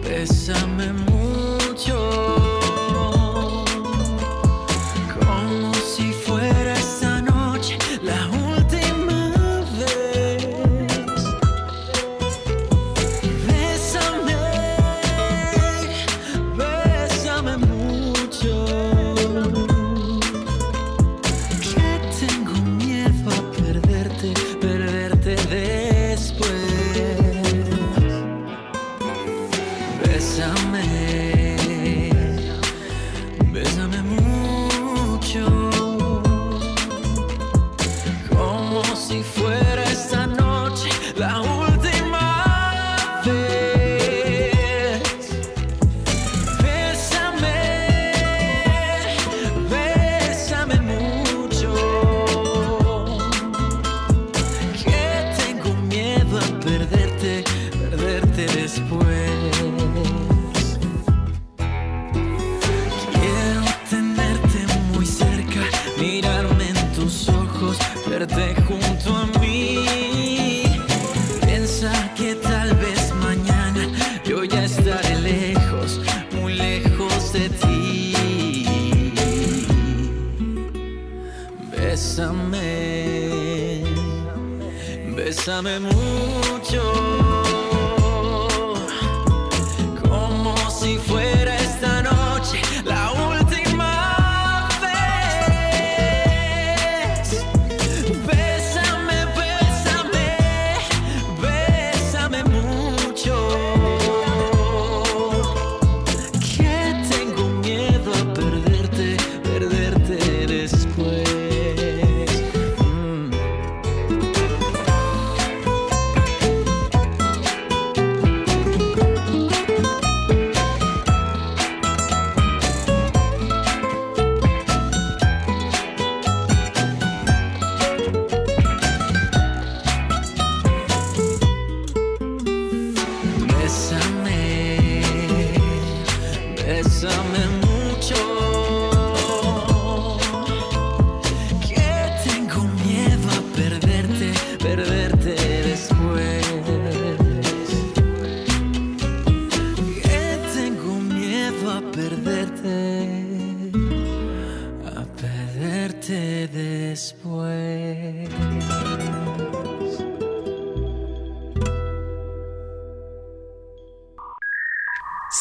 Bésame, 0.03 0.93
mucho. 0.93 2.34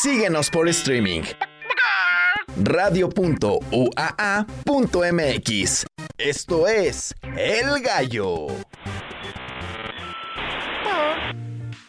Síguenos 0.04 0.50
por 0.50 0.68
streaming. 0.68 1.22
Radio.uaa.mx. 2.62 3.56
Esto 6.18 6.68
es 6.68 7.16
El 7.38 7.82
Gallo. 7.82 8.48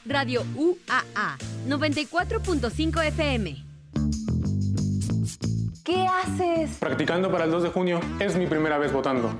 Radio 0.06 0.44
UAA 0.54 1.38
94.5 1.66 3.04
FM. 3.04 3.64
¿Qué 5.82 6.06
haces? 6.06 6.70
Practicando 6.78 7.32
para 7.32 7.46
el 7.46 7.50
2 7.50 7.64
de 7.64 7.70
junio. 7.70 7.98
Es 8.20 8.36
mi 8.36 8.46
primera 8.46 8.78
vez 8.78 8.92
votando. 8.92 9.36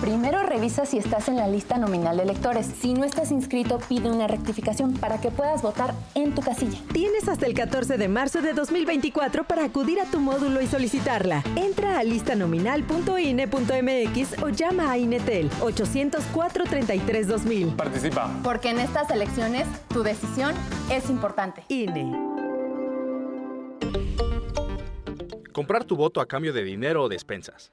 Primero 0.00 0.42
revisa 0.44 0.86
si 0.86 0.96
estás 0.96 1.28
en 1.28 1.36
la 1.36 1.48
lista 1.48 1.76
nominal 1.76 2.16
de 2.16 2.22
electores. 2.22 2.64
Si 2.66 2.94
no 2.94 3.04
estás 3.04 3.32
inscrito, 3.32 3.80
pide 3.88 4.08
una 4.08 4.28
rectificación 4.28 4.94
para 4.94 5.20
que 5.20 5.32
puedas 5.32 5.60
votar 5.60 5.92
en 6.14 6.36
tu 6.36 6.42
casilla. 6.42 6.78
Tienes 6.92 7.28
hasta 7.28 7.46
el 7.46 7.54
14 7.54 7.98
de 7.98 8.06
marzo 8.06 8.40
de 8.40 8.52
2024 8.52 9.42
para 9.44 9.64
acudir 9.64 9.98
a 10.00 10.04
tu 10.04 10.20
módulo 10.20 10.62
y 10.62 10.68
solicitarla. 10.68 11.42
Entra 11.56 11.98
a 11.98 12.04
listanominal.ine.mx 12.04 14.42
o 14.42 14.50
llama 14.50 14.92
a 14.92 14.98
Inetel 14.98 15.50
804 15.60 16.64
33 16.64 17.26
2000. 17.26 17.70
Participa. 17.70 18.30
Porque 18.44 18.70
en 18.70 18.78
estas 18.78 19.10
elecciones 19.10 19.66
tu 19.88 20.04
decisión 20.04 20.54
es 20.90 21.10
importante. 21.10 21.64
INE. 21.68 22.12
Comprar 25.52 25.82
tu 25.84 25.96
voto 25.96 26.20
a 26.20 26.26
cambio 26.26 26.52
de 26.52 26.62
dinero 26.62 27.02
o 27.02 27.08
despensas 27.08 27.72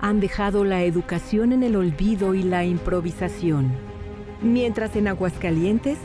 han 0.00 0.20
dejado 0.20 0.64
la 0.64 0.82
educación 0.82 1.52
en 1.52 1.62
el 1.62 1.76
olvido 1.76 2.34
y 2.34 2.42
la 2.42 2.64
improvisación. 2.64 3.72
Mientras 4.42 4.96
en 4.96 5.08
Aguascalientes, 5.08 5.98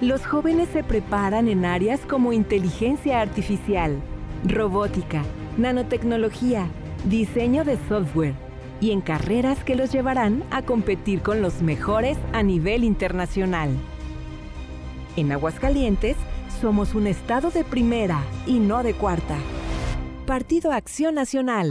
los 0.00 0.26
jóvenes 0.26 0.68
se 0.72 0.84
preparan 0.84 1.48
en 1.48 1.64
áreas 1.64 2.00
como 2.00 2.32
inteligencia 2.32 3.20
artificial, 3.20 4.00
robótica, 4.44 5.22
nanotecnología, 5.56 6.68
diseño 7.04 7.64
de 7.64 7.78
software 7.88 8.34
y 8.80 8.92
en 8.92 9.00
carreras 9.00 9.64
que 9.64 9.74
los 9.74 9.92
llevarán 9.92 10.44
a 10.50 10.62
competir 10.62 11.20
con 11.20 11.42
los 11.42 11.62
mejores 11.62 12.16
a 12.32 12.42
nivel 12.42 12.84
internacional. 12.84 13.70
En 15.16 15.32
Aguascalientes 15.32 16.16
somos 16.60 16.94
un 16.94 17.06
estado 17.06 17.50
de 17.50 17.64
primera 17.64 18.22
y 18.46 18.60
no 18.60 18.82
de 18.82 18.94
cuarta. 18.94 19.36
Partido 20.26 20.72
Acción 20.72 21.14
Nacional. 21.14 21.70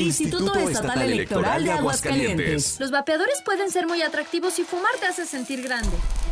Instituto, 0.00 0.58
Estatal, 0.58 1.02
Electoral 1.02 1.64
de 1.64 1.72
Aguascalientes. 1.72 2.78
Los 2.80 2.90
vapeadores 2.90 3.42
pueden 3.44 3.70
ser 3.70 3.86
muy 3.86 4.02
atractivos 4.02 4.58
y 4.58 4.64
fumar 4.64 4.92
te 5.00 5.06
hace 5.06 5.26
sentir 5.26 5.62
grande. 5.62 5.96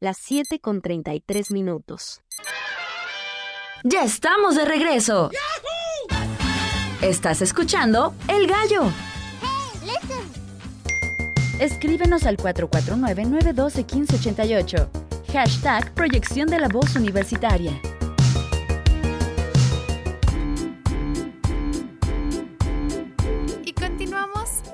las 0.00 0.18
7 0.18 0.58
con 0.60 0.80
33 0.80 1.50
minutos. 1.50 2.22
Ya 3.84 4.02
estamos 4.02 4.56
de 4.56 4.64
regreso. 4.64 5.30
Estás 7.02 7.42
escuchando 7.42 8.14
El 8.26 8.46
Gallo. 8.46 8.84
Escríbenos 11.58 12.24
al 12.24 12.38
449-912-1588. 12.38 14.88
Hashtag 15.32 15.92
Proyección 15.92 16.48
de 16.48 16.58
la 16.58 16.68
Voz 16.68 16.96
Universitaria. 16.96 17.78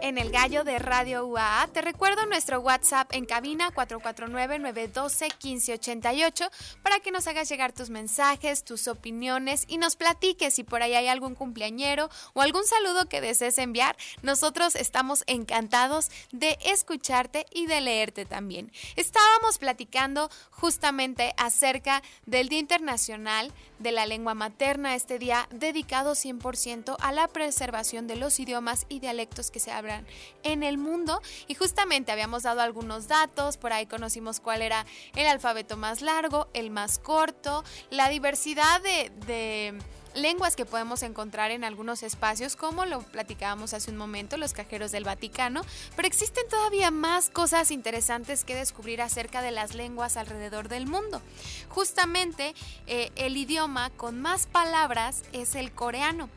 En 0.06 0.16
el 0.18 0.30
gallo 0.30 0.62
de 0.62 0.78
Radio 0.78 1.26
UAA. 1.26 1.70
Te 1.72 1.82
recuerdo 1.82 2.26
nuestro 2.26 2.60
WhatsApp 2.60 3.10
en 3.12 3.26
cabina 3.26 3.72
449-912-1588 3.74 6.48
para 6.80 7.00
que 7.00 7.10
nos 7.10 7.26
hagas 7.26 7.48
llegar 7.48 7.72
tus 7.72 7.90
mensajes, 7.90 8.62
tus 8.62 8.86
opiniones 8.86 9.64
y 9.66 9.78
nos 9.78 9.96
platiques 9.96 10.54
si 10.54 10.62
por 10.62 10.80
ahí 10.80 10.94
hay 10.94 11.08
algún 11.08 11.34
cumpleañero 11.34 12.08
o 12.34 12.42
algún 12.42 12.64
saludo 12.66 13.08
que 13.08 13.20
desees 13.20 13.58
enviar. 13.58 13.96
Nosotros 14.22 14.76
estamos 14.76 15.24
encantados 15.26 16.12
de 16.30 16.56
escucharte 16.64 17.44
y 17.50 17.66
de 17.66 17.80
leerte 17.80 18.26
también. 18.26 18.70
Estábamos 18.94 19.58
platicando 19.58 20.30
justamente 20.52 21.34
acerca 21.36 22.00
del 22.26 22.48
Día 22.48 22.60
Internacional 22.60 23.52
de 23.78 23.92
la 23.92 24.06
Lengua 24.06 24.34
Materna, 24.34 24.94
este 24.94 25.18
día 25.18 25.48
dedicado 25.50 26.12
100% 26.12 26.96
a 26.98 27.12
la 27.12 27.28
preservación 27.28 28.06
de 28.06 28.16
los 28.16 28.40
idiomas 28.40 28.86
y 28.88 29.00
dialectos 29.00 29.50
que 29.50 29.60
se 29.60 29.70
hablan 29.70 30.06
en 30.42 30.62
el 30.62 30.78
mundo. 30.78 31.20
Y 31.46 31.54
justamente 31.54 32.12
habíamos 32.12 32.42
dado 32.42 32.60
algunos 32.60 33.08
datos, 33.08 33.56
por 33.56 33.72
ahí 33.72 33.86
conocimos 33.86 34.40
cuál 34.40 34.62
era 34.62 34.86
el 35.14 35.26
alfabeto 35.26 35.76
más 35.76 36.02
largo, 36.02 36.48
el 36.54 36.70
más 36.70 36.98
corto, 36.98 37.64
la 37.90 38.08
diversidad 38.08 38.80
de... 38.82 39.10
de 39.26 39.78
lenguas 40.16 40.56
que 40.56 40.66
podemos 40.66 41.02
encontrar 41.02 41.50
en 41.50 41.62
algunos 41.62 42.02
espacios, 42.02 42.56
como 42.56 42.84
lo 42.86 43.02
platicábamos 43.02 43.74
hace 43.74 43.90
un 43.90 43.96
momento, 43.96 44.36
los 44.36 44.52
cajeros 44.52 44.90
del 44.90 45.04
Vaticano, 45.04 45.62
pero 45.94 46.08
existen 46.08 46.48
todavía 46.48 46.90
más 46.90 47.30
cosas 47.30 47.70
interesantes 47.70 48.44
que 48.44 48.54
descubrir 48.54 49.02
acerca 49.02 49.42
de 49.42 49.50
las 49.50 49.74
lenguas 49.74 50.16
alrededor 50.16 50.68
del 50.68 50.86
mundo. 50.86 51.20
Justamente 51.68 52.54
eh, 52.86 53.10
el 53.16 53.36
idioma 53.36 53.90
con 53.90 54.20
más 54.20 54.46
palabras 54.46 55.22
es 55.32 55.54
el 55.54 55.72
coreano. 55.72 56.28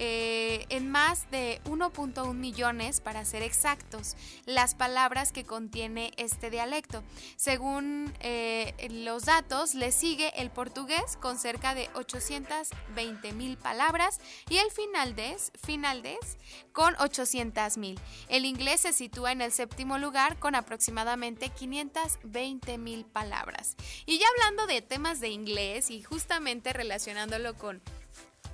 Eh, 0.00 0.64
en 0.68 0.90
más 0.90 1.28
de 1.32 1.60
1.1 1.64 2.32
millones, 2.32 3.00
para 3.00 3.24
ser 3.24 3.42
exactos, 3.42 4.16
las 4.46 4.76
palabras 4.76 5.32
que 5.32 5.44
contiene 5.44 6.12
este 6.16 6.50
dialecto. 6.50 7.02
Según 7.36 8.14
eh, 8.20 8.74
los 8.90 9.24
datos, 9.24 9.74
le 9.74 9.90
sigue 9.90 10.32
el 10.40 10.50
portugués 10.50 11.16
con 11.20 11.36
cerca 11.36 11.74
de 11.74 11.90
820 11.94 13.32
mil 13.32 13.56
palabras 13.56 14.20
y 14.48 14.58
el 14.58 14.70
finlandés, 14.70 15.50
finlandés 15.60 16.38
con 16.72 16.94
800 17.00 17.76
mil. 17.76 17.98
El 18.28 18.44
inglés 18.44 18.82
se 18.82 18.92
sitúa 18.92 19.32
en 19.32 19.40
el 19.40 19.50
séptimo 19.50 19.98
lugar 19.98 20.38
con 20.38 20.54
aproximadamente 20.54 21.48
520 21.50 22.78
mil 22.78 23.04
palabras. 23.04 23.74
Y 24.06 24.18
ya 24.18 24.26
hablando 24.36 24.68
de 24.68 24.80
temas 24.80 25.18
de 25.20 25.30
inglés 25.30 25.90
y 25.90 26.02
justamente 26.02 26.72
relacionándolo 26.72 27.56
con 27.56 27.82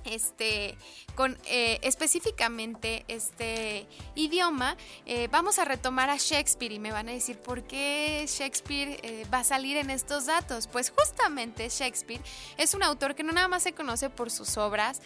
este, 0.05 0.77
con 1.15 1.37
eh, 1.45 1.79
específicamente 1.81 3.05
este 3.07 3.87
idioma, 4.15 4.77
eh, 5.05 5.27
vamos 5.31 5.59
a 5.59 5.65
retomar 5.65 6.09
a 6.09 6.17
Shakespeare 6.17 6.73
y 6.73 6.79
me 6.79 6.91
van 6.91 7.09
a 7.09 7.11
decir 7.11 7.37
por 7.37 7.63
qué 7.63 8.25
Shakespeare 8.27 8.99
eh, 9.03 9.25
va 9.33 9.39
a 9.39 9.43
salir 9.43 9.77
en 9.77 9.89
estos 9.89 10.25
datos. 10.25 10.67
Pues 10.67 10.91
justamente 10.95 11.69
Shakespeare 11.69 12.21
es 12.57 12.73
un 12.73 12.83
autor 12.83 13.15
que 13.15 13.23
no 13.23 13.31
nada 13.31 13.47
más 13.47 13.63
se 13.63 13.73
conoce 13.73 14.09
por 14.09 14.31
sus 14.31 14.57
obras, 14.57 15.01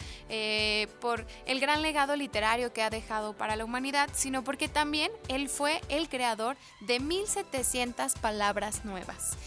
por 1.02 1.26
el 1.46 1.60
gran 1.60 1.82
legado 1.82 2.16
literario 2.16 2.74
que 2.74 2.82
ha 2.82 2.90
dejado 2.90 3.34
para 3.34 3.56
la 3.56 3.66
humanidad, 3.66 4.10
sino 4.14 4.44
porque 4.44 4.68
también 4.68 5.12
él 5.28 5.50
fue 5.50 5.82
el 5.90 6.10
creador 6.10 6.58
de 6.82 7.00
1700 7.00 8.14
palabras 8.16 8.86
nuevas. 8.86 9.38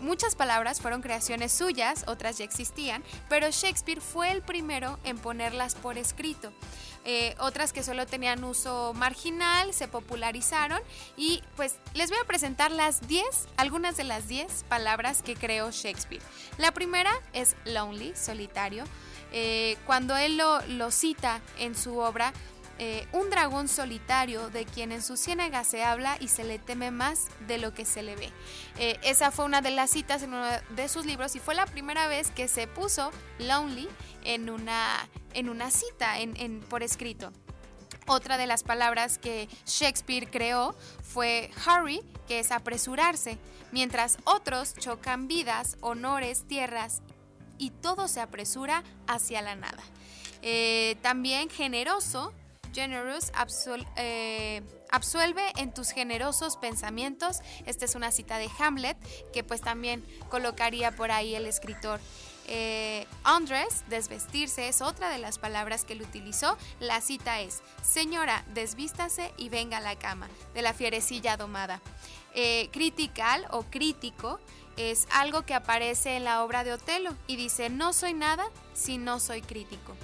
Muchas 0.00 0.34
palabras 0.34 0.80
fueron 0.80 1.02
creaciones 1.02 1.52
suyas, 1.52 2.04
otras 2.06 2.38
ya 2.38 2.44
existían, 2.44 3.02
pero 3.28 3.50
Shakespeare 3.50 4.00
fue 4.00 4.30
el 4.30 4.42
primero 4.42 4.98
en 5.04 5.18
ponerlas 5.18 5.74
por 5.74 5.98
escrito. 5.98 6.52
Eh, 7.04 7.34
otras 7.40 7.72
que 7.72 7.82
solo 7.82 8.06
tenían 8.06 8.44
uso 8.44 8.94
marginal 8.94 9.74
se 9.74 9.88
popularizaron 9.88 10.80
y 11.16 11.42
pues 11.56 11.74
les 11.94 12.10
voy 12.10 12.18
a 12.22 12.26
presentar 12.26 12.70
las 12.70 13.08
10, 13.08 13.48
algunas 13.56 13.96
de 13.96 14.04
las 14.04 14.28
10 14.28 14.64
palabras 14.68 15.22
que 15.22 15.34
creó 15.34 15.70
Shakespeare. 15.72 16.22
La 16.58 16.70
primera 16.72 17.10
es 17.32 17.56
lonely, 17.64 18.14
solitario. 18.14 18.84
Eh, 19.32 19.76
cuando 19.86 20.16
él 20.16 20.36
lo 20.36 20.90
cita 20.90 21.40
en 21.58 21.74
su 21.74 21.98
obra, 21.98 22.32
eh, 22.84 23.06
un 23.12 23.30
dragón 23.30 23.68
solitario 23.68 24.50
de 24.50 24.64
quien 24.64 24.90
en 24.90 25.02
su 25.02 25.16
ciénaga 25.16 25.62
se 25.62 25.84
habla 25.84 26.16
y 26.18 26.26
se 26.26 26.42
le 26.42 26.58
teme 26.58 26.90
más 26.90 27.28
de 27.46 27.58
lo 27.58 27.72
que 27.72 27.84
se 27.84 28.02
le 28.02 28.16
ve. 28.16 28.32
Eh, 28.76 28.98
esa 29.04 29.30
fue 29.30 29.44
una 29.44 29.62
de 29.62 29.70
las 29.70 29.88
citas 29.88 30.24
en 30.24 30.30
uno 30.30 30.48
de 30.68 30.88
sus 30.88 31.06
libros 31.06 31.36
y 31.36 31.38
fue 31.38 31.54
la 31.54 31.64
primera 31.64 32.08
vez 32.08 32.32
que 32.32 32.48
se 32.48 32.66
puso 32.66 33.12
Lonely 33.38 33.88
en 34.24 34.50
una, 34.50 35.08
en 35.32 35.48
una 35.48 35.70
cita 35.70 36.18
en, 36.18 36.60
por 36.62 36.82
escrito. 36.82 37.30
Otra 38.08 38.36
de 38.36 38.48
las 38.48 38.64
palabras 38.64 39.16
que 39.16 39.48
Shakespeare 39.64 40.28
creó 40.28 40.74
fue 41.04 41.52
hurry, 41.64 42.02
que 42.26 42.40
es 42.40 42.50
apresurarse, 42.50 43.38
mientras 43.70 44.18
otros 44.24 44.74
chocan 44.74 45.28
vidas, 45.28 45.76
honores, 45.82 46.48
tierras 46.48 47.00
y 47.58 47.70
todo 47.70 48.08
se 48.08 48.20
apresura 48.20 48.82
hacia 49.06 49.40
la 49.40 49.54
nada. 49.54 49.84
Eh, 50.42 50.96
también 51.00 51.48
generoso, 51.48 52.32
generous, 52.72 53.32
eh, 53.96 54.62
absuelve 54.90 55.42
en 55.56 55.72
tus 55.72 55.90
generosos 55.90 56.56
pensamientos. 56.56 57.40
Esta 57.66 57.84
es 57.84 57.94
una 57.94 58.10
cita 58.10 58.38
de 58.38 58.48
Hamlet 58.58 58.96
que 59.32 59.44
pues 59.44 59.60
también 59.60 60.04
colocaría 60.28 60.92
por 60.92 61.10
ahí 61.10 61.34
el 61.34 61.46
escritor. 61.46 62.00
Eh, 62.48 63.06
undress, 63.36 63.84
desvestirse, 63.88 64.68
es 64.68 64.82
otra 64.82 65.10
de 65.10 65.18
las 65.18 65.38
palabras 65.38 65.84
que 65.84 65.92
él 65.92 66.02
utilizó. 66.02 66.56
La 66.80 67.00
cita 67.00 67.40
es, 67.40 67.62
señora, 67.82 68.44
desvístase 68.52 69.32
y 69.36 69.48
venga 69.48 69.78
a 69.78 69.80
la 69.80 69.96
cama, 69.96 70.28
de 70.54 70.62
la 70.62 70.74
fierecilla 70.74 71.36
domada. 71.36 71.80
Eh, 72.34 72.68
critical 72.72 73.46
o 73.50 73.62
crítico 73.64 74.40
es 74.76 75.06
algo 75.12 75.42
que 75.42 75.54
aparece 75.54 76.16
en 76.16 76.24
la 76.24 76.42
obra 76.42 76.64
de 76.64 76.72
Otelo 76.72 77.14
y 77.26 77.36
dice, 77.36 77.68
no 77.68 77.92
soy 77.92 78.14
nada 78.14 78.44
si 78.74 78.98
no 78.98 79.20
soy 79.20 79.42
crítico. 79.42 79.94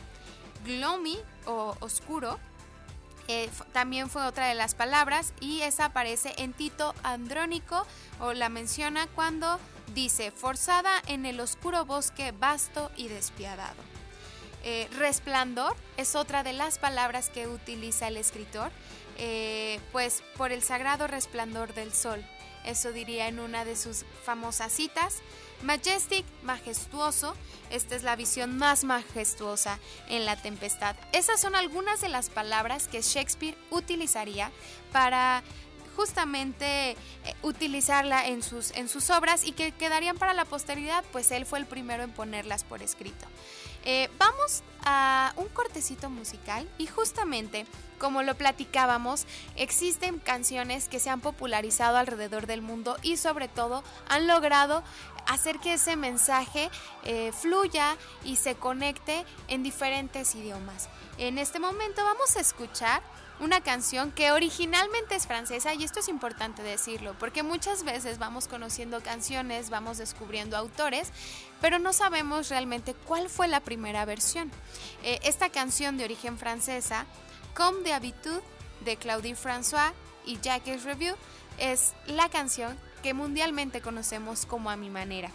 Gloomy 0.64 1.18
o 1.46 1.76
oscuro 1.80 2.38
eh, 3.29 3.51
también 3.72 4.09
fue 4.09 4.26
otra 4.26 4.49
de 4.49 4.55
las 4.55 4.74
palabras 4.74 5.35
y 5.41 5.61
esa 5.61 5.87
aparece 5.87 6.33
en 6.39 6.55
Tito 6.55 6.95
Andrónico 7.03 7.87
o 8.20 8.33
la 8.33 8.49
menciona 8.49 9.07
cuando 9.09 9.61
dice 9.95 10.31
forzada 10.31 11.03
en 11.07 11.26
el 11.26 11.39
oscuro 11.41 11.85
bosque 11.85 12.33
vasto 12.33 12.91
y 12.97 13.09
despiadado. 13.09 13.76
Eh, 14.64 14.89
resplandor 14.97 15.76
es 15.99 16.14
otra 16.14 16.43
de 16.43 16.53
las 16.53 16.79
palabras 16.79 17.29
que 17.29 17.47
utiliza 17.47 18.09
el 18.09 18.16
escritor, 18.16 18.72
eh, 19.18 19.79
pues 19.93 20.22
por 20.37 20.51
el 20.51 20.62
sagrado 20.62 21.07
resplandor 21.07 21.74
del 21.74 21.93
sol. 21.93 22.24
Eso 22.64 22.93
diría 22.93 23.29
en 23.29 23.41
una 23.41 23.64
de 23.64 23.76
sus 23.76 24.05
famosas 24.24 24.72
citas. 24.72 25.18
Majestic, 25.62 26.24
majestuoso. 26.42 27.34
Esta 27.70 27.96
es 27.96 28.02
la 28.02 28.16
visión 28.16 28.56
más 28.56 28.84
majestuosa 28.84 29.78
en 30.09 30.24
la 30.24 30.36
tempestad. 30.36 30.96
Esas 31.12 31.40
son 31.40 31.54
algunas 31.54 32.00
de 32.00 32.09
las 32.09 32.30
palabras 32.30 32.88
que 32.88 33.02
Shakespeare 33.02 33.56
utilizaría 33.70 34.50
para 34.92 35.42
justamente 35.96 36.92
eh, 36.92 36.96
utilizarla 37.42 38.28
en 38.28 38.40
sus, 38.40 38.70
en 38.76 38.88
sus 38.88 39.11
obras 39.11 39.44
y 39.44 39.50
que 39.50 39.72
quedarían 39.72 40.16
para 40.16 40.32
la 40.32 40.44
posteridad, 40.44 41.04
pues 41.11 41.32
él 41.32 41.44
fue 41.44 41.59
el 41.59 41.66
primero 41.66 42.04
en 42.04 42.12
ponerlas 42.12 42.62
por 42.62 42.82
escrito. 42.82 43.26
Eh, 43.84 44.09
vamos 44.16 44.62
a 44.84 45.32
un 45.36 45.48
cortecito 45.48 46.09
musical 46.09 46.68
y 46.78 46.86
justamente 46.86 47.66
como 47.98 48.22
lo 48.22 48.36
platicábamos, 48.36 49.26
existen 49.56 50.20
canciones 50.20 50.88
que 50.88 51.00
se 51.00 51.11
han 51.11 51.20
popularizado 51.20 51.96
alrededor 51.96 52.46
del 52.46 52.62
mundo 52.62 52.96
y 53.02 53.16
sobre 53.16 53.48
todo 53.48 53.82
han 54.09 54.28
logrado 54.28 54.84
hacer 55.29 55.61
que 55.61 55.74
ese 55.74 55.95
mensaje 55.97 56.70
eh, 57.05 57.33
fluya 57.33 57.97
y 58.24 58.37
se 58.37 58.57
conecte 58.57 59.24
en 59.47 59.62
diferentes 59.62 60.35
idiomas. 60.35 60.89
En 61.18 61.39
este 61.39 61.61
momento 61.61 62.03
vamos 62.03 62.37
a 62.37 62.41
escuchar 62.41 63.03
una 63.41 63.61
canción 63.61 64.11
que 64.11 64.33
originalmente 64.33 65.14
es 65.14 65.26
francesa 65.26 65.72
y 65.74 65.85
esto 65.85 66.01
es 66.01 66.09
importante 66.09 66.62
decirlo 66.62 67.14
porque 67.20 67.43
muchas 67.43 67.85
veces 67.85 68.18
vamos 68.18 68.49
conociendo 68.49 69.01
canciones, 69.01 69.70
vamos 69.70 69.99
descubriendo 69.99 70.57
autores, 70.57 71.12
pero 71.61 71.79
no 71.79 71.93
sabemos 71.93 72.49
realmente 72.49 72.95
cuál 72.95 73.29
fue 73.29 73.47
la 73.47 73.61
primera 73.61 74.05
versión. 74.05 74.51
Eh, 75.05 75.20
esta 75.22 75.51
canción 75.51 75.99
de 75.99 76.05
origen 76.05 76.39
francesa, 76.39 77.07
Comme 77.55 77.83
de 77.83 77.93
Habitude, 77.93 78.43
de 78.85 78.97
Claudie 78.97 79.37
François 79.37 79.93
y 80.24 80.41
Jacques 80.41 80.85
Review, 80.85 81.14
es 81.59 81.95
la 82.07 82.29
canción 82.29 82.76
que 83.03 83.14
mundialmente 83.14 83.80
conocemos 83.80 84.46
como 84.46 84.70
A 84.70 84.76
mi 84.76 84.90
manera 84.90 85.30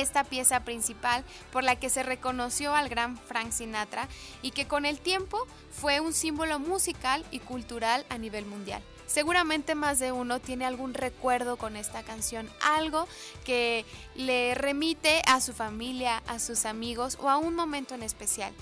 esta 0.00 0.24
pieza 0.24 0.60
principal 0.60 1.24
por 1.52 1.64
la 1.64 1.76
que 1.76 1.90
se 1.90 2.02
reconoció 2.02 2.74
al 2.74 2.88
gran 2.88 3.16
Frank 3.16 3.52
Sinatra 3.52 4.08
y 4.42 4.50
que 4.50 4.66
con 4.66 4.84
el 4.84 5.00
tiempo 5.00 5.46
fue 5.70 6.00
un 6.00 6.12
símbolo 6.12 6.58
musical 6.58 7.24
y 7.30 7.40
cultural 7.40 8.04
a 8.08 8.18
nivel 8.18 8.46
mundial. 8.46 8.82
Seguramente 9.06 9.76
más 9.76 10.00
de 10.00 10.10
uno 10.10 10.40
tiene 10.40 10.66
algún 10.66 10.92
recuerdo 10.92 11.56
con 11.56 11.76
esta 11.76 12.02
canción, 12.02 12.50
algo 12.60 13.06
que 13.44 13.84
le 14.16 14.54
remite 14.56 15.22
a 15.26 15.40
su 15.40 15.52
familia, 15.52 16.22
a 16.26 16.40
sus 16.40 16.66
amigos 16.66 17.16
o 17.20 17.30
a 17.30 17.36
un 17.36 17.54
momento 17.54 17.94
en 17.94 18.02
especial. 18.02 18.52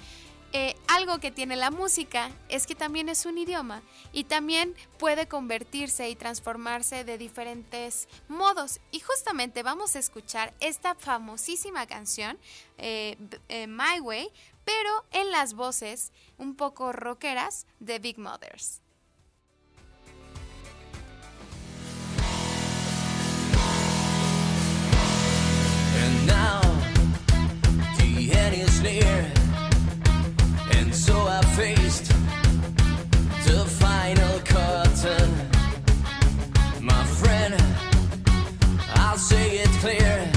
Eh, 0.57 0.77
algo 0.87 1.19
que 1.19 1.33
tiene 1.33 1.57
la 1.57 1.73
música 1.73 2.31
es 2.49 2.69
que 2.69 2.77
también 2.77 3.09
es 3.09 3.27
un 3.27 3.39
idioma 3.39 3.83
y 4.13 4.23
también 4.23 4.77
puede 5.01 5.27
convertirse 5.27 6.09
y 6.09 6.15
transformarse 6.15 7.03
de 7.03 7.19
diferentes 7.19 8.07
modos. 8.29 8.79
Y 8.93 9.01
justamente 9.01 9.65
vamos 9.65 9.97
a 9.97 9.99
escuchar 9.99 10.55
esta 10.61 10.95
famosísima 10.95 11.89
canción, 11.89 12.39
eh, 12.79 13.17
eh, 13.49 13.67
My 13.67 13.99
Way, 13.99 14.29
pero 14.65 15.05
en 15.11 15.33
las 15.33 15.55
voces 15.55 16.13
un 16.39 16.55
poco 16.55 16.93
rockeras 16.93 17.67
de 17.81 17.99
Big 17.99 18.21
Mothers. 18.21 18.81
So 30.95 31.27
I 31.27 31.43
faced 31.57 32.07
the 33.47 33.65
final 33.67 34.39
curtain. 34.41 35.31
My 36.81 37.05
friend, 37.05 37.55
I'll 38.95 39.19
say 39.19 39.59
it 39.59 39.69
clear. 39.81 40.31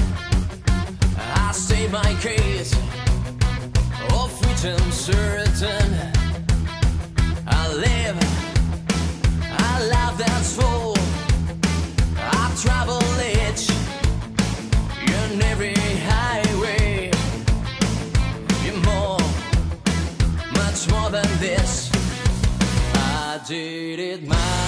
I 1.16 1.52
my 1.88 2.12
case, 2.20 2.72
of 4.10 4.30
which 4.40 4.64
I'm 4.66 4.90
certain. 4.90 5.90
I 7.46 7.72
live, 7.72 8.27
more 21.10 21.22
than 21.22 21.38
this. 21.40 21.90
I 22.94 23.40
did 23.46 23.98
it 23.98 24.26
my 24.26 24.67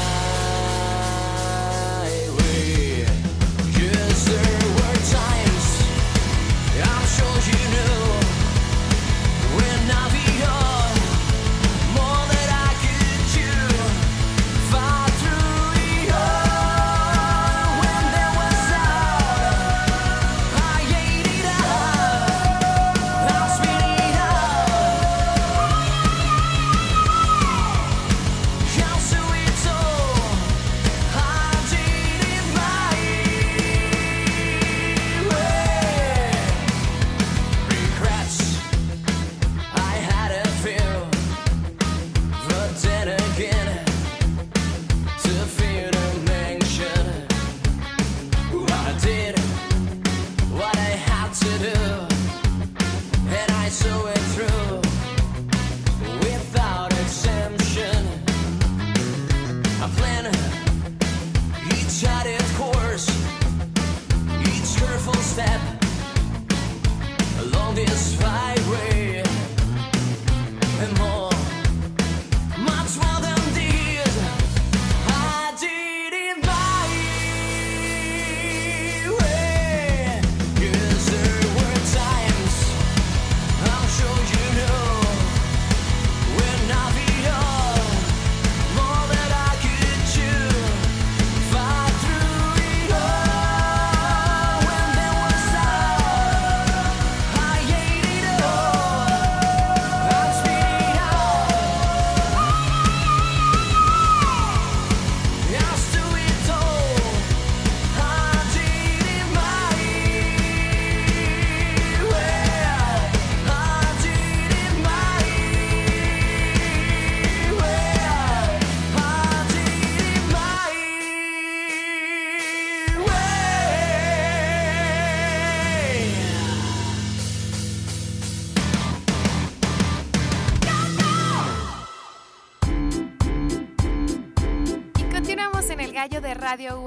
Radio. 136.50 136.84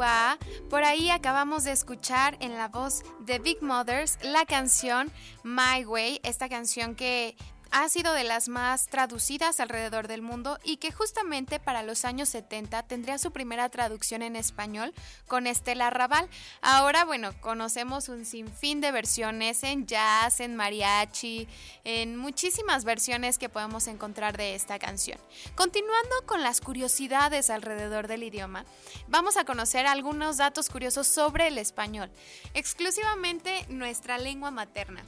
Por 0.69 0.83
ahí 0.83 1.09
acabamos 1.09 1.63
de 1.63 1.71
escuchar 1.71 2.35
en 2.41 2.55
la 2.55 2.67
voz 2.67 3.03
de 3.21 3.39
Big 3.39 3.63
Mothers 3.63 4.17
la 4.21 4.45
canción 4.45 5.09
My 5.43 5.85
Way, 5.85 6.19
esta 6.23 6.49
canción 6.49 6.95
que 6.95 7.37
ha 7.73 7.89
sido 7.89 8.13
de 8.13 8.23
las 8.23 8.49
más 8.49 8.85
traducidas 8.85 9.59
alrededor 9.59 10.07
del 10.07 10.21
mundo 10.21 10.59
y 10.63 10.77
que 10.77 10.91
justamente 10.91 11.59
para 11.59 11.81
los 11.81 12.05
años 12.05 12.29
70 12.29 12.83
tendría 12.83 13.17
su 13.17 13.31
primera 13.31 13.67
traducción 13.69 14.21
en 14.21 14.35
español 14.35 14.93
con 15.27 15.47
Estela 15.47 15.89
Raval. 15.89 16.29
Ahora, 16.61 17.03
bueno, 17.03 17.31
conocemos 17.41 18.09
un 18.09 18.25
sinfín 18.25 18.79
de 18.79 18.91
versiones 18.91 19.63
en 19.63 19.87
jazz, 19.87 20.39
en 20.39 20.55
mariachi, 20.55 21.47
en 21.83 22.15
muchísimas 22.15 22.85
versiones 22.85 23.39
que 23.39 23.49
podemos 23.49 23.87
encontrar 23.87 24.37
de 24.37 24.53
esta 24.53 24.77
canción. 24.77 25.17
Continuando 25.55 26.15
con 26.27 26.43
las 26.43 26.61
curiosidades 26.61 27.49
alrededor 27.49 28.07
del 28.07 28.21
idioma, 28.21 28.65
vamos 29.07 29.35
a 29.35 29.45
conocer 29.45 29.87
algunos 29.87 30.37
datos 30.37 30.69
curiosos 30.69 31.07
sobre 31.07 31.47
el 31.47 31.57
español, 31.57 32.11
exclusivamente 32.53 33.65
nuestra 33.67 34.19
lengua 34.19 34.51
materna. 34.51 35.03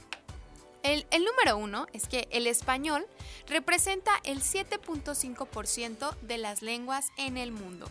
El, 0.86 1.24
número 1.24 1.58
uno 1.58 1.88
es 1.92 2.06
que 2.06 2.28
el 2.30 2.46
español 2.46 3.04
representa 3.48 4.12
el 4.22 4.40
7.5% 4.40 6.14
de 6.20 6.38
las 6.38 6.62
lenguas 6.62 7.06
en 7.16 7.36
el 7.36 7.50
mundo. 7.50 7.88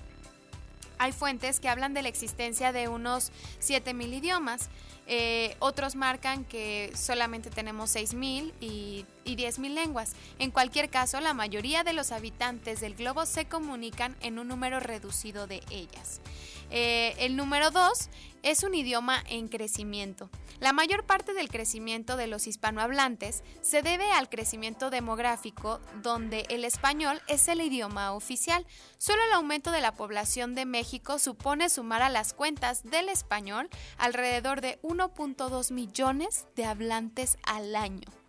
Hay 0.97 1.11
fuentes 1.11 1.59
que 1.59 1.67
hablan 1.67 1.93
de 1.93 2.03
la 2.03 2.07
existencia 2.07 2.71
de 2.71 2.87
unos 2.87 3.33
7.000 3.59 4.13
idiomas. 4.13 4.69
Eh, 5.07 5.57
otros 5.59 5.97
marcan 5.97 6.45
que 6.45 6.93
solamente 6.95 7.49
tenemos 7.49 7.93
6.000 7.93 8.53
y, 8.61 9.05
y 9.25 9.35
10.000 9.35 9.73
lenguas. 9.73 10.13
En 10.39 10.51
cualquier 10.51 10.89
caso, 10.89 11.19
la 11.19 11.33
mayoría 11.33 11.83
de 11.83 11.91
los 11.91 12.13
habitantes 12.13 12.79
del 12.79 12.95
globo 12.95 13.25
se 13.25 13.43
comunican 13.43 14.15
en 14.21 14.39
un 14.39 14.47
número 14.47 14.79
reducido 14.79 15.47
de 15.47 15.61
ellas. 15.69 16.21
Eh, 16.71 17.15
el 17.19 17.35
número 17.35 17.71
2 17.71 18.09
es 18.43 18.63
un 18.63 18.75
idioma 18.75 19.23
en 19.27 19.47
crecimiento. 19.47 20.29
La 20.59 20.71
mayor 20.71 21.05
parte 21.05 21.33
del 21.33 21.49
crecimiento 21.49 22.15
de 22.15 22.27
los 22.27 22.47
hispanohablantes 22.47 23.43
se 23.61 23.81
debe 23.81 24.11
al 24.11 24.29
crecimiento 24.29 24.89
demográfico, 24.89 25.81
donde 26.01 26.45
el 26.49 26.63
español 26.63 27.21
es 27.27 27.47
el 27.47 27.61
idioma 27.61 28.13
oficial. 28.13 28.65
Solo 28.97 29.21
el 29.23 29.33
aumento 29.33 29.71
de 29.71 29.81
la 29.81 29.93
población 29.93 30.55
de 30.55 30.65
México 30.65 31.19
supone 31.19 31.69
sumar 31.69 32.01
a 32.01 32.09
las 32.09 32.33
cuentas 32.33 32.83
del 32.83 33.09
español 33.09 33.69
alrededor 33.97 34.61
de 34.61 34.79
1.2 34.83 35.71
millones 35.71 36.45
de 36.55 36.65
hablantes 36.65 37.37
al 37.43 37.75
año 37.75 38.24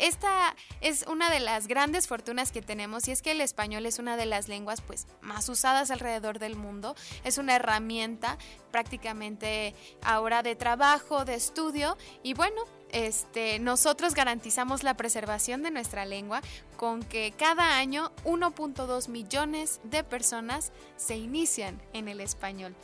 esta 0.00 0.56
es 0.80 1.04
una 1.06 1.30
de 1.30 1.40
las 1.40 1.66
grandes 1.66 2.08
fortunas 2.08 2.52
que 2.52 2.62
tenemos 2.62 3.06
y 3.06 3.12
es 3.12 3.22
que 3.22 3.32
el 3.32 3.40
español 3.40 3.86
es 3.86 3.98
una 3.98 4.16
de 4.16 4.26
las 4.26 4.48
lenguas 4.48 4.80
pues 4.80 5.06
más 5.20 5.48
usadas 5.48 5.90
alrededor 5.90 6.38
del 6.38 6.56
mundo. 6.56 6.94
Es 7.24 7.38
una 7.38 7.56
herramienta 7.56 8.38
prácticamente 8.70 9.74
ahora 10.02 10.42
de 10.42 10.56
trabajo, 10.56 11.24
de 11.24 11.34
estudio 11.34 11.98
y 12.22 12.34
bueno, 12.34 12.62
este, 12.92 13.58
nosotros 13.58 14.14
garantizamos 14.14 14.82
la 14.82 14.94
preservación 14.94 15.62
de 15.62 15.70
nuestra 15.70 16.04
lengua 16.04 16.40
con 16.76 17.02
que 17.02 17.32
cada 17.36 17.76
año 17.76 18.10
1.2 18.24 19.08
millones 19.08 19.80
de 19.84 20.02
personas 20.02 20.72
se 20.96 21.16
inician 21.16 21.80
en 21.92 22.08
el 22.08 22.20
español. 22.20 22.74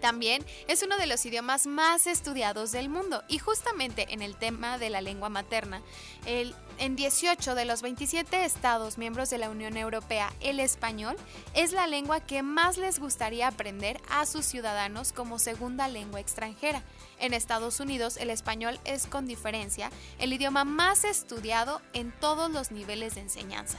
También 0.00 0.44
es 0.66 0.82
uno 0.82 0.96
de 0.96 1.06
los 1.06 1.24
idiomas 1.26 1.66
más 1.66 2.06
estudiados 2.06 2.72
del 2.72 2.88
mundo 2.88 3.22
y 3.28 3.38
justamente 3.38 4.06
en 4.10 4.22
el 4.22 4.36
tema 4.36 4.78
de 4.78 4.90
la 4.90 5.00
lengua 5.00 5.28
materna, 5.28 5.82
el, 6.26 6.54
en 6.78 6.96
18 6.96 7.54
de 7.54 7.64
los 7.66 7.82
27 7.82 8.44
estados 8.44 8.96
miembros 8.96 9.28
de 9.28 9.38
la 9.38 9.50
Unión 9.50 9.76
Europea, 9.76 10.32
el 10.40 10.58
español 10.58 11.16
es 11.54 11.72
la 11.72 11.86
lengua 11.86 12.20
que 12.20 12.42
más 12.42 12.78
les 12.78 12.98
gustaría 12.98 13.48
aprender 13.48 14.00
a 14.10 14.24
sus 14.24 14.46
ciudadanos 14.46 15.12
como 15.12 15.38
segunda 15.38 15.88
lengua 15.88 16.20
extranjera. 16.20 16.82
En 17.18 17.34
Estados 17.34 17.80
Unidos, 17.80 18.16
el 18.16 18.30
español 18.30 18.80
es 18.84 19.06
con 19.06 19.26
diferencia 19.26 19.90
el 20.18 20.32
idioma 20.32 20.64
más 20.64 21.04
estudiado 21.04 21.82
en 21.92 22.12
todos 22.12 22.50
los 22.50 22.70
niveles 22.70 23.14
de 23.14 23.20
enseñanza. 23.20 23.78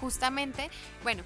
Justamente, 0.00 0.70
bueno, 1.02 1.22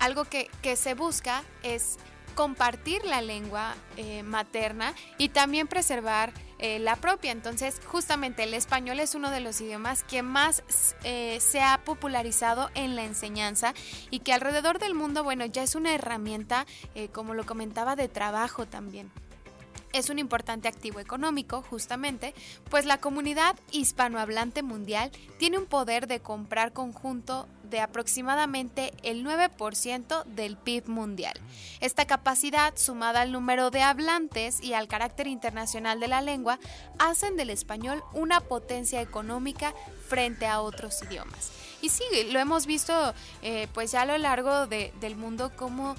algo 0.00 0.24
que, 0.24 0.50
que 0.62 0.76
se 0.76 0.94
busca 0.94 1.42
es 1.62 1.98
compartir 2.32 3.04
la 3.04 3.22
lengua 3.22 3.74
eh, 3.96 4.22
materna 4.22 4.94
y 5.18 5.28
también 5.28 5.68
preservar 5.68 6.32
eh, 6.58 6.78
la 6.78 6.96
propia. 6.96 7.32
Entonces, 7.32 7.80
justamente 7.84 8.44
el 8.44 8.54
español 8.54 9.00
es 9.00 9.14
uno 9.14 9.30
de 9.30 9.40
los 9.40 9.60
idiomas 9.60 10.04
que 10.04 10.22
más 10.22 10.62
eh, 11.04 11.38
se 11.40 11.62
ha 11.62 11.80
popularizado 11.84 12.70
en 12.74 12.96
la 12.96 13.04
enseñanza 13.04 13.74
y 14.10 14.20
que 14.20 14.32
alrededor 14.32 14.78
del 14.78 14.94
mundo, 14.94 15.24
bueno, 15.24 15.44
ya 15.46 15.62
es 15.62 15.74
una 15.74 15.94
herramienta, 15.94 16.66
como 17.12 17.34
lo 17.34 17.44
comentaba, 17.44 17.96
de 17.96 18.08
trabajo 18.08 18.66
también 18.66 19.10
es 19.92 20.10
un 20.10 20.18
importante 20.18 20.68
activo 20.68 21.00
económico, 21.00 21.62
justamente, 21.62 22.34
pues 22.70 22.84
la 22.84 22.98
comunidad 22.98 23.56
hispanohablante 23.70 24.62
mundial 24.62 25.10
tiene 25.38 25.58
un 25.58 25.66
poder 25.66 26.06
de 26.06 26.20
comprar 26.20 26.72
conjunto 26.72 27.48
de 27.72 27.80
aproximadamente 27.80 28.92
el 29.02 29.24
9% 29.24 30.24
del 30.26 30.56
PIB 30.56 30.88
mundial. 30.88 31.32
Esta 31.80 32.06
capacidad, 32.06 32.76
sumada 32.76 33.22
al 33.22 33.32
número 33.32 33.70
de 33.70 33.82
hablantes 33.82 34.62
y 34.62 34.74
al 34.74 34.88
carácter 34.88 35.26
internacional 35.26 35.98
de 35.98 36.08
la 36.08 36.20
lengua, 36.20 36.58
hacen 36.98 37.36
del 37.36 37.50
español 37.50 38.04
una 38.12 38.40
potencia 38.40 39.00
económica 39.00 39.74
frente 40.12 40.46
a 40.46 40.60
otros 40.60 41.02
idiomas. 41.04 41.50
Y 41.80 41.88
sí, 41.88 42.04
lo 42.30 42.38
hemos 42.38 42.66
visto 42.66 42.92
eh, 43.40 43.66
pues 43.72 43.92
ya 43.92 44.02
a 44.02 44.04
lo 44.04 44.18
largo 44.18 44.66
del 44.66 45.16
mundo 45.16 45.50
como 45.56 45.96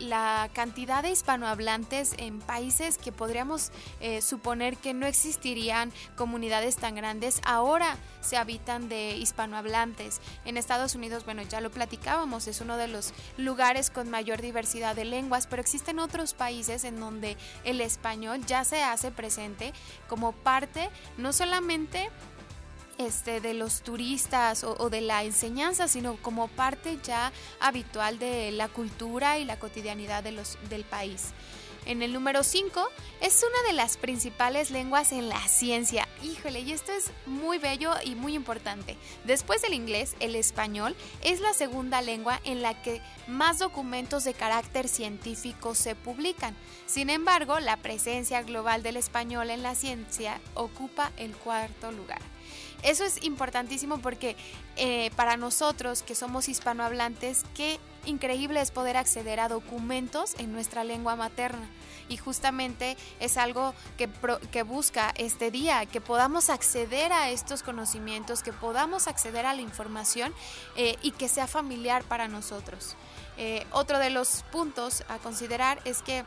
la 0.00 0.50
cantidad 0.52 1.02
de 1.02 1.10
hispanohablantes 1.10 2.14
en 2.18 2.40
países 2.40 2.98
que 2.98 3.10
podríamos 3.10 3.70
eh, 4.00 4.20
suponer 4.20 4.76
que 4.76 4.92
no 4.92 5.06
existirían 5.06 5.92
comunidades 6.14 6.76
tan 6.76 6.94
grandes, 6.94 7.40
ahora 7.44 7.96
se 8.20 8.36
habitan 8.36 8.90
de 8.90 9.16
hispanohablantes. 9.16 10.20
En 10.44 10.58
Estados 10.58 10.94
Unidos, 10.94 11.24
bueno, 11.24 11.40
ya 11.42 11.62
lo 11.62 11.70
platicábamos, 11.70 12.48
es 12.48 12.60
uno 12.60 12.76
de 12.76 12.88
los 12.88 13.14
lugares 13.38 13.88
con 13.88 14.10
mayor 14.10 14.42
diversidad 14.42 14.94
de 14.94 15.06
lenguas, 15.06 15.46
pero 15.46 15.62
existen 15.62 16.00
otros 16.00 16.34
países 16.34 16.84
en 16.84 17.00
donde 17.00 17.38
el 17.64 17.80
español 17.80 18.44
ya 18.44 18.64
se 18.64 18.82
hace 18.82 19.10
presente 19.10 19.72
como 20.06 20.32
parte 20.32 20.90
no 21.16 21.32
solamente 21.32 22.10
este, 22.98 23.40
de 23.40 23.54
los 23.54 23.82
turistas 23.82 24.64
o, 24.64 24.90
de 24.90 25.00
la 25.00 25.24
enseñanza, 25.24 25.88
sino 25.88 26.16
como 26.16 26.48
parte 26.48 26.98
ya 27.02 27.32
habitual 27.60 28.18
de 28.18 28.50
la 28.52 28.68
cultura 28.68 29.38
y 29.38 29.44
la 29.44 29.58
cotidianidad 29.58 30.22
de 30.22 30.32
los, 30.32 30.58
del 30.68 30.84
país. 30.84 31.32
En 31.86 32.02
el 32.02 32.12
número 32.12 32.42
5 32.42 32.88
es 33.20 33.44
una 33.48 33.68
de 33.68 33.72
las 33.72 33.96
principales 33.96 34.72
lenguas 34.72 35.12
en 35.12 35.28
la 35.28 35.40
ciencia. 35.46 36.08
Híjole, 36.20 36.60
y 36.60 36.72
esto 36.72 36.90
es 36.90 37.12
muy 37.26 37.58
bello 37.58 37.92
y 38.04 38.16
muy 38.16 38.34
importante. 38.34 38.96
Después 39.24 39.62
del 39.62 39.72
inglés, 39.72 40.16
el 40.18 40.34
español 40.34 40.96
es 41.22 41.40
la 41.40 41.54
segunda 41.54 42.02
lengua 42.02 42.40
en 42.42 42.60
la 42.60 42.82
que 42.82 43.00
más 43.28 43.60
documentos 43.60 44.24
de 44.24 44.34
carácter 44.34 44.88
científico 44.88 45.76
se 45.76 45.94
publican. 45.94 46.56
Sin 46.86 47.08
embargo, 47.08 47.60
la 47.60 47.76
presencia 47.76 48.42
global 48.42 48.82
del 48.82 48.96
español 48.96 49.50
en 49.50 49.62
la 49.62 49.76
ciencia 49.76 50.40
ocupa 50.54 51.12
el 51.16 51.36
cuarto 51.36 51.92
lugar. 51.92 52.35
Eso 52.82 53.04
es 53.04 53.22
importantísimo 53.24 53.98
porque 53.98 54.36
eh, 54.76 55.10
para 55.16 55.36
nosotros 55.36 56.02
que 56.02 56.14
somos 56.14 56.48
hispanohablantes, 56.48 57.44
qué 57.54 57.78
increíble 58.04 58.60
es 58.60 58.70
poder 58.70 58.96
acceder 58.96 59.40
a 59.40 59.48
documentos 59.48 60.34
en 60.38 60.52
nuestra 60.52 60.84
lengua 60.84 61.16
materna. 61.16 61.68
Y 62.08 62.16
justamente 62.16 62.96
es 63.18 63.36
algo 63.36 63.74
que, 63.96 64.62
busca 64.62 65.12
este 65.16 65.50
día, 65.50 65.86
que 65.86 66.00
podamos 66.00 66.50
acceder 66.50 67.12
a 67.12 67.30
estos 67.30 67.64
conocimientos, 67.64 68.42
que 68.42 68.52
podamos 68.52 69.08
acceder 69.08 69.44
a 69.44 69.54
la 69.54 69.62
información 69.62 70.32
eh, 70.76 70.96
y 71.02 71.10
que 71.10 71.28
sea 71.28 71.48
familiar 71.48 72.04
para 72.04 72.28
nosotros. 72.28 72.94
Eh, 73.38 73.66
otro 73.72 73.98
de 73.98 74.10
los 74.10 74.44
puntos 74.52 75.02
a 75.08 75.18
considerar 75.18 75.80
es 75.84 76.02
que 76.02 76.24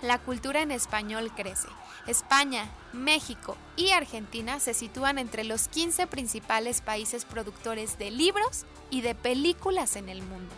la 0.00 0.18
cultura 0.18 0.62
en 0.62 0.70
español 0.70 1.30
crece. 1.34 1.68
España, 2.06 2.68
México 2.92 3.56
y 3.76 3.90
Argentina 3.90 4.60
se 4.60 4.74
sitúan 4.74 5.18
entre 5.18 5.44
los 5.44 5.68
15 5.68 6.06
principales 6.06 6.80
países 6.80 7.24
productores 7.24 7.98
de 7.98 8.10
libros 8.10 8.64
y 8.90 9.00
de 9.00 9.14
películas 9.14 9.96
en 9.96 10.08
el 10.08 10.22
mundo. 10.22 10.54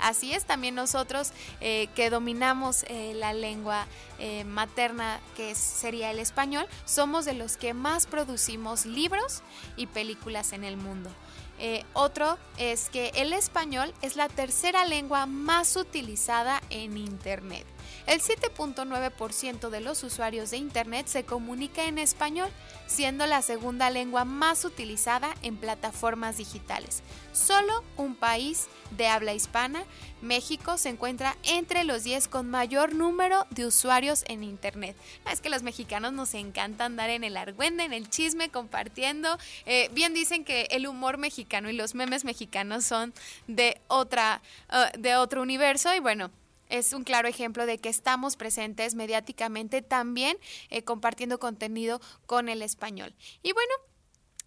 Así 0.00 0.32
es, 0.32 0.44
también 0.44 0.74
nosotros 0.74 1.32
eh, 1.60 1.88
que 1.94 2.10
dominamos 2.10 2.84
eh, 2.88 3.14
la 3.14 3.32
lengua 3.32 3.86
eh, 4.18 4.44
materna 4.44 5.20
que 5.36 5.54
sería 5.54 6.10
el 6.10 6.18
español, 6.18 6.66
somos 6.84 7.24
de 7.24 7.34
los 7.34 7.56
que 7.56 7.74
más 7.74 8.06
producimos 8.06 8.84
libros 8.86 9.42
y 9.76 9.86
películas 9.86 10.52
en 10.52 10.64
el 10.64 10.76
mundo. 10.76 11.10
Otro 11.94 12.36
es 12.58 12.90
que 12.90 13.12
el 13.14 13.32
español 13.32 13.94
es 14.02 14.16
la 14.16 14.28
tercera 14.28 14.84
lengua 14.84 15.24
más 15.24 15.76
utilizada 15.76 16.60
en 16.68 16.98
Internet. 16.98 17.66
El 18.06 18.20
7.9% 18.20 19.68
de 19.68 19.80
los 19.80 20.04
usuarios 20.04 20.52
de 20.52 20.58
Internet 20.58 21.08
se 21.08 21.24
comunica 21.24 21.86
en 21.86 21.98
español, 21.98 22.48
siendo 22.86 23.26
la 23.26 23.42
segunda 23.42 23.90
lengua 23.90 24.24
más 24.24 24.64
utilizada 24.64 25.34
en 25.42 25.56
plataformas 25.56 26.36
digitales. 26.36 27.02
Solo 27.32 27.82
un 27.96 28.14
país 28.14 28.68
de 28.92 29.08
habla 29.08 29.34
hispana, 29.34 29.82
México, 30.22 30.78
se 30.78 30.90
encuentra 30.90 31.36
entre 31.42 31.82
los 31.82 32.04
10 32.04 32.28
con 32.28 32.48
mayor 32.48 32.94
número 32.94 33.44
de 33.50 33.66
usuarios 33.66 34.24
en 34.28 34.44
Internet. 34.44 34.96
Es 35.30 35.40
que 35.40 35.50
los 35.50 35.64
mexicanos 35.64 36.12
nos 36.12 36.32
encanta 36.34 36.84
andar 36.84 37.10
en 37.10 37.24
el 37.24 37.36
argüende, 37.36 37.82
en 37.82 37.92
el 37.92 38.08
chisme, 38.08 38.50
compartiendo. 38.50 39.36
Eh, 39.66 39.90
bien 39.92 40.14
dicen 40.14 40.44
que 40.44 40.68
el 40.70 40.86
humor 40.86 41.18
mexicano 41.18 41.70
y 41.70 41.72
los 41.72 41.96
memes 41.96 42.24
mexicanos 42.24 42.84
son 42.84 43.12
de, 43.48 43.80
otra, 43.88 44.42
ah, 44.68 44.92
de 44.96 45.16
otro 45.16 45.42
universo 45.42 45.92
y 45.92 45.98
bueno 45.98 46.30
es 46.68 46.92
un 46.92 47.04
claro 47.04 47.28
ejemplo 47.28 47.66
de 47.66 47.78
que 47.78 47.88
estamos 47.88 48.36
presentes 48.36 48.94
mediáticamente 48.94 49.82
también 49.82 50.36
eh, 50.70 50.82
compartiendo 50.82 51.38
contenido 51.38 52.00
con 52.26 52.48
el 52.48 52.62
español. 52.62 53.14
Y 53.42 53.52
bueno, 53.52 53.72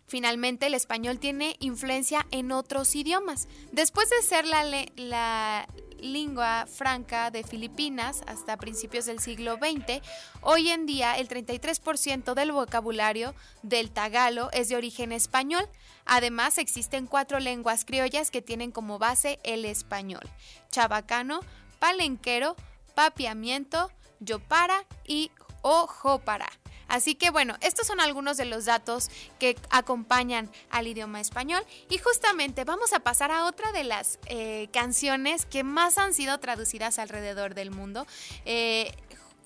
Finalmente, 0.09 0.65
el 0.65 0.74
español 0.74 1.20
tiene 1.20 1.55
influencia 1.59 2.26
en 2.32 2.51
otros 2.51 2.95
idiomas. 2.95 3.47
Después 3.72 4.09
de 4.09 4.24
ser 4.24 4.43
la, 4.43 4.63
la 4.95 5.67
lengua 5.99 6.65
franca 6.65 7.30
de 7.30 7.43
Filipinas 7.43 8.24
hasta 8.26 8.57
principios 8.57 9.05
del 9.05 9.20
siglo 9.20 9.57
XX, 9.57 10.01
hoy 10.41 10.70
en 10.70 10.88
día 10.88 11.15
el 11.20 11.28
33% 11.28 12.34
del 12.34 12.51
vocabulario 12.51 13.36
del 13.61 13.91
tagalo 13.91 14.49
es 14.51 14.70
de 14.70 14.78
origen 14.78 15.11
español. 15.11 15.70
Además, 16.05 16.57
existen 16.57 17.05
cuatro 17.05 17.39
lenguas 17.39 17.86
criollas 17.86 18.32
que 18.32 18.41
tienen 18.41 18.72
como 18.72 18.97
base 18.97 19.38
el 19.43 19.63
español. 19.63 20.28
Chabacano, 20.72 21.41
palenquero, 21.80 22.56
papiamiento, 22.96 23.92
yopara 24.20 24.86
y 25.06 25.32
ojopara. 25.62 26.50
Así 26.90 27.14
que 27.14 27.30
bueno, 27.30 27.56
estos 27.62 27.86
son 27.88 28.02
algunos 28.02 28.36
de 28.36 28.46
los 28.46 28.66
datos 28.66 29.10
que 29.38 29.56
acompañan 29.70 30.50
al 30.72 30.88
idioma 30.88 31.22
español 31.22 31.64
y 31.88 32.00
justamente 32.00 32.64
vamos 32.64 32.94
a 32.94 33.00
pasar 33.00 33.32
a 33.32 33.46
otra 33.46 33.72
de 33.72 33.84
las 33.84 34.18
eh, 34.26 34.70
canciones 34.74 35.46
que 35.46 35.64
más 35.64 36.00
han 36.00 36.16
sido 36.16 36.40
traducidas 36.40 36.98
alrededor 36.98 37.54
del 37.54 37.70
mundo. 37.70 38.08
Eh, 38.46 38.92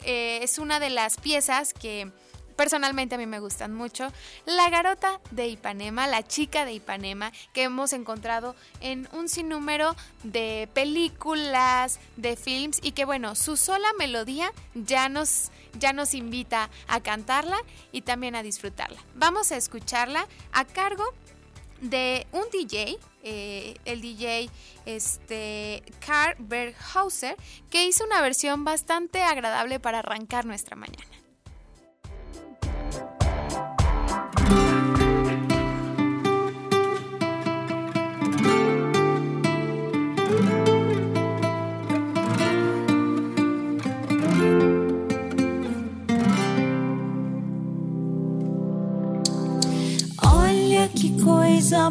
eh, 0.06 0.40
es 0.42 0.58
una 0.58 0.80
de 0.80 0.90
las 0.90 1.18
piezas 1.18 1.74
que 1.74 2.12
personalmente 2.56 3.16
a 3.16 3.18
mí 3.18 3.26
me 3.26 3.40
gustan 3.40 3.74
mucho. 3.74 4.12
La 4.46 4.70
garota 4.70 5.20
de 5.32 5.48
Ipanema, 5.48 6.08
la 6.08 6.24
chica 6.24 6.66
de 6.66 6.74
Ipanema, 6.74 7.32
que 7.54 7.64
hemos 7.64 7.94
encontrado 7.94 8.56
en 8.82 9.08
un 9.14 9.30
sinnúmero 9.30 9.96
de 10.24 10.70
películas, 10.74 12.00
de 12.16 12.36
films 12.36 12.80
y 12.82 12.92
que 12.92 13.06
bueno, 13.06 13.36
su 13.36 13.58
sola 13.58 13.88
melodía 13.98 14.52
ya 14.74 15.10
nos, 15.10 15.52
ya 15.80 15.94
nos 15.94 16.14
invita 16.14 16.70
a 16.88 17.02
cantarla 17.02 17.58
y 17.92 18.02
también 18.02 18.36
a 18.36 18.44
disfrutarla. 18.44 19.00
Vamos 19.16 19.52
a 19.52 19.58
escucharla 19.58 20.28
a 20.52 20.66
cargo 20.66 21.04
de 21.82 22.28
un 22.32 22.44
DJ, 22.52 22.98
eh, 23.24 23.76
el 23.86 24.02
DJ 24.02 24.50
este, 24.86 25.84
Carl 26.06 26.36
Berghauser, 26.40 27.36
que 27.70 27.86
hizo 27.86 28.06
una 28.06 28.22
versión 28.22 28.64
bastante 28.64 29.22
agradable 29.22 29.80
para 29.80 30.00
arrancar 30.00 30.46
nuestra 30.46 30.76
mañana. 30.76 31.13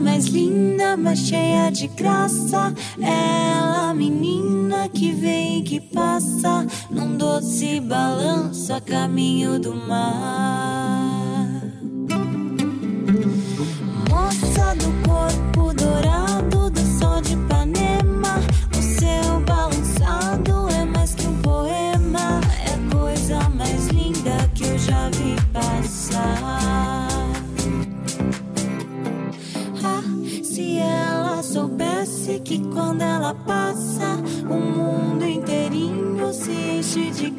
Mais 0.03 0.26
linda, 0.26 0.97
mais 0.97 1.18
cheia 1.18 1.70
de 1.70 1.86
graça. 1.88 2.74
Ela, 3.01 3.95
menina 3.95 4.88
que 4.88 5.12
vem 5.12 5.61
e 5.61 5.62
que 5.62 5.80
passa 5.80 6.66
num 6.90 7.16
doce 7.16 7.80
balanço 7.80 8.72
a 8.72 8.80
caminho 8.80 9.59
do 9.59 9.74
mar. 9.74 10.61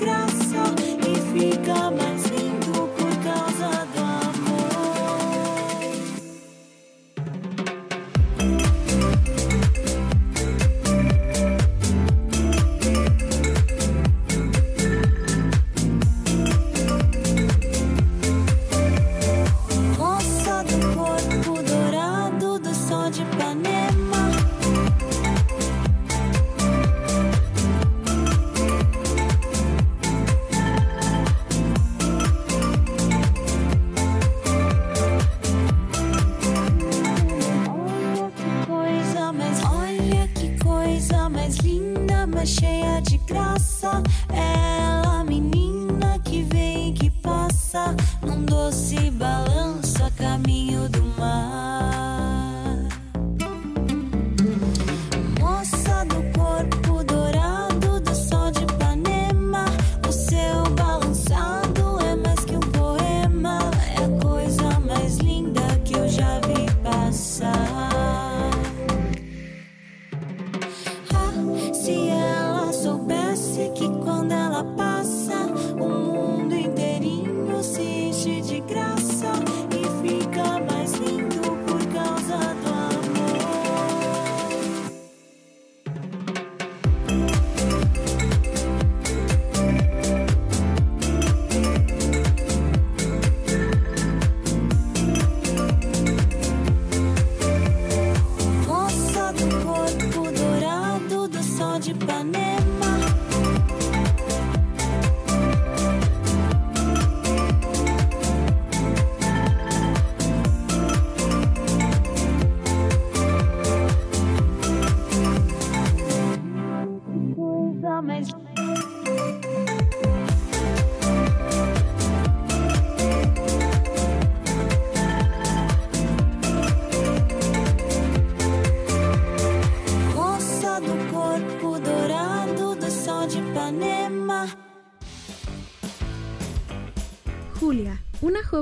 gracias. 0.04 0.33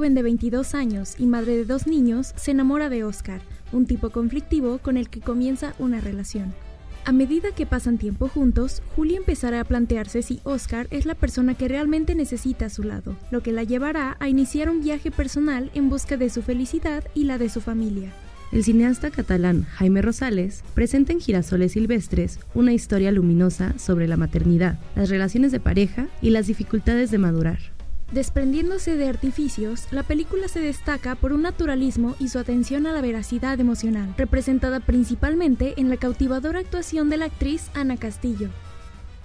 De 0.10 0.24
22 0.24 0.74
años 0.74 1.14
y 1.20 1.28
madre 1.28 1.56
de 1.56 1.66
dos 1.66 1.86
niños, 1.86 2.34
se 2.36 2.52
enamora 2.52 2.90
de 2.90 3.04
Oscar, 3.04 3.40
un 3.72 3.86
tipo 3.86 4.10
conflictivo 4.10 4.80
con 4.80 4.98
el 4.98 5.10
que 5.10 5.22
comienza 5.22 5.76
una 5.78 6.02
relación. 6.02 6.54
A 7.06 7.12
medida 7.12 7.52
que 7.56 7.68
pasan 7.68 8.00
tiempo 8.00 8.28
juntos, 8.28 8.82
Julia 8.96 9.18
empezará 9.18 9.62
a 9.62 9.64
plantearse 9.64 10.24
si 10.24 10.40
Oscar 10.44 10.88
es 10.90 11.06
la 11.06 11.16
persona 11.16 11.54
que 11.54 11.68
realmente 11.68 12.16
necesita 12.16 12.66
a 12.66 12.70
su 12.70 12.84
lado, 12.84 13.16
lo 13.30 13.42
que 13.42 13.52
la 13.52 13.64
llevará 13.64 14.18
a 14.20 14.28
iniciar 14.28 14.70
un 14.70 14.82
viaje 14.82 15.12
personal 15.12 15.70
en 15.76 15.90
busca 15.90 16.18
de 16.18 16.30
su 16.30 16.42
felicidad 16.42 17.04
y 17.14 17.26
la 17.26 17.38
de 17.38 17.50
su 17.50 17.62
familia. 17.62 18.12
El 18.52 18.64
cineasta 18.64 19.12
catalán 19.12 19.64
Jaime 19.64 20.02
Rosales 20.02 20.64
presenta 20.74 21.14
en 21.14 21.22
Girasoles 21.22 21.72
Silvestres 21.72 22.40
una 22.54 22.74
historia 22.74 23.12
luminosa 23.12 23.78
sobre 23.78 24.08
la 24.08 24.18
maternidad, 24.18 24.78
las 24.96 25.10
relaciones 25.10 25.52
de 25.52 25.60
pareja 25.60 26.08
y 26.22 26.32
las 26.32 26.48
dificultades 26.48 27.12
de 27.12 27.18
madurar. 27.20 27.60
Desprendiéndose 28.12 28.98
de 28.98 29.08
artificios, 29.08 29.88
la 29.90 30.04
película 30.04 30.50
se 30.50 30.60
destaca 30.60 31.16
por 31.16 31.32
un 31.32 31.44
naturalismo 31.44 32.16
y 32.20 32.28
su 32.28 32.40
atención 32.40 32.86
a 32.86 32.92
la 32.92 33.02
veracidad 33.02 33.58
emocional, 33.58 34.14
representada 34.18 34.82
principalmente 34.82 35.76
en 35.78 35.90
la 35.90 35.96
cautivadora 35.96 36.60
actuación 36.60 37.10
de 37.10 37.16
la 37.16 37.26
actriz 37.26 37.72
Ana 37.74 37.96
Castillo. 37.96 38.50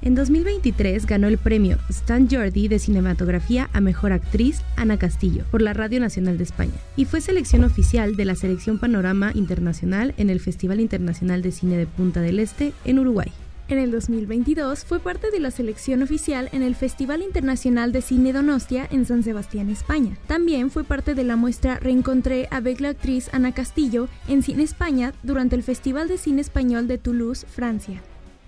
En 0.03 0.15
2023 0.15 1.05
ganó 1.07 1.27
el 1.27 1.39
premio 1.39 1.79
Stan 1.89 2.29
Jordi 2.31 2.69
de 2.69 2.79
Cinematografía 2.79 3.69
a 3.73 3.81
Mejor 3.81 4.13
Actriz 4.13 4.63
Ana 4.77 4.99
Castillo 4.99 5.45
por 5.51 5.63
la 5.63 5.73
Radio 5.73 5.99
Nacional 5.99 6.39
de 6.39 6.45
España 6.45 6.75
y 6.97 7.07
fue 7.07 7.21
selección 7.21 7.65
oficial 7.65 8.15
de 8.15 8.27
la 8.27 8.37
Selección 8.37 8.79
Panorama 8.79 9.33
Internacional 9.35 10.15
en 10.17 10.31
el 10.31 10.39
Festival 10.39 10.81
Internacional 10.81 11.43
de 11.43 11.51
Cine 11.51 11.77
de 11.77 11.87
Punta 11.87 12.21
del 12.21 12.39
Este 12.39 12.73
en 12.85 13.01
Uruguay. 13.01 13.33
En 13.69 13.79
el 13.79 13.91
2022 13.91 14.85
fue 14.85 15.01
parte 15.01 15.33
de 15.33 15.41
la 15.41 15.51
selección 15.51 16.01
oficial 16.01 16.49
en 16.53 16.63
el 16.63 16.77
Festival 16.77 17.21
Internacional 17.21 17.91
de 17.91 18.01
Cine 18.01 18.33
Donostia 18.33 18.87
en 18.93 19.05
San 19.05 19.25
Sebastián, 19.25 19.71
España. 19.71 20.17
También 20.29 20.71
fue 20.71 20.85
parte 20.85 21.17
de 21.17 21.25
la 21.25 21.35
muestra 21.35 21.81
Reencontré 21.81 22.47
avec 22.53 22.81
la 22.81 22.91
actriz 22.91 23.29
Ana 23.33 23.53
Castillo 23.53 24.09
en 24.29 24.45
Cine 24.45 24.63
España 24.63 25.15
durante 25.25 25.57
el 25.57 25.65
Festival 25.65 26.07
de 26.07 26.17
Cine 26.17 26.43
Español 26.43 26.87
de 26.87 26.99
Toulouse, 26.99 27.45
Francia. 27.45 28.01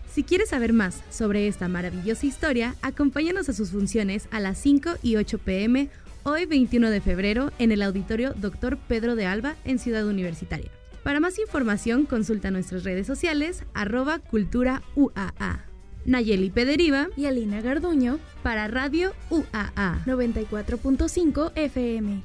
Si 0.08 0.22
quieres 0.22 0.50
saber 0.50 0.72
más 0.72 1.02
sobre 1.10 1.48
esta 1.48 1.66
maravillosa 1.66 2.24
historia, 2.24 2.76
acompáñanos 2.80 3.48
a 3.48 3.54
sus 3.54 3.70
funciones 3.70 4.28
a 4.30 4.38
las 4.38 4.56
5 4.58 4.98
y 5.02 5.16
8 5.16 5.38
pm 5.38 5.88
hoy 6.22 6.46
21 6.46 6.90
de 6.90 7.00
febrero 7.00 7.50
en 7.58 7.72
el 7.72 7.82
auditorio 7.82 8.34
Dr. 8.36 8.76
Pedro 8.76 9.16
de 9.16 9.26
Alba 9.26 9.56
en 9.64 9.80
Ciudad 9.80 10.06
Universitaria. 10.06 10.70
Para 11.02 11.20
más 11.20 11.38
información, 11.38 12.06
consulta 12.06 12.50
nuestras 12.50 12.84
redes 12.84 13.06
sociales, 13.06 13.64
arroba 13.74 14.18
cultura 14.18 14.82
UAA. 14.94 15.64
Nayeli 16.04 16.50
Pederiva 16.50 17.08
y 17.16 17.26
Alina 17.26 17.60
Garduño 17.60 18.18
para 18.42 18.66
Radio 18.68 19.12
UAA 19.30 20.02
94.5 20.06 21.52
FM. 21.54 22.22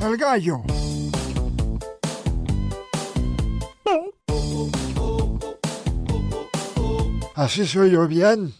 El 0.00 0.16
gallo. 0.16 0.62
Así 7.34 7.66
soy 7.66 7.90
yo 7.90 8.06
bien. 8.06 8.54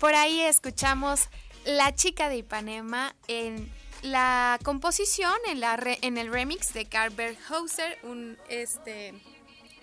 Por 0.00 0.14
ahí 0.14 0.40
escuchamos 0.40 1.28
La 1.64 1.94
chica 1.94 2.28
de 2.28 2.38
Ipanema 2.38 3.14
en 3.26 3.70
la 4.02 4.58
composición, 4.62 5.34
en, 5.48 5.60
la 5.60 5.78
en 6.02 6.18
el 6.18 6.32
remix 6.32 6.72
de 6.72 6.86
Carver 6.86 7.36
Hauser, 7.48 7.98
un 8.04 8.38
este 8.48 9.12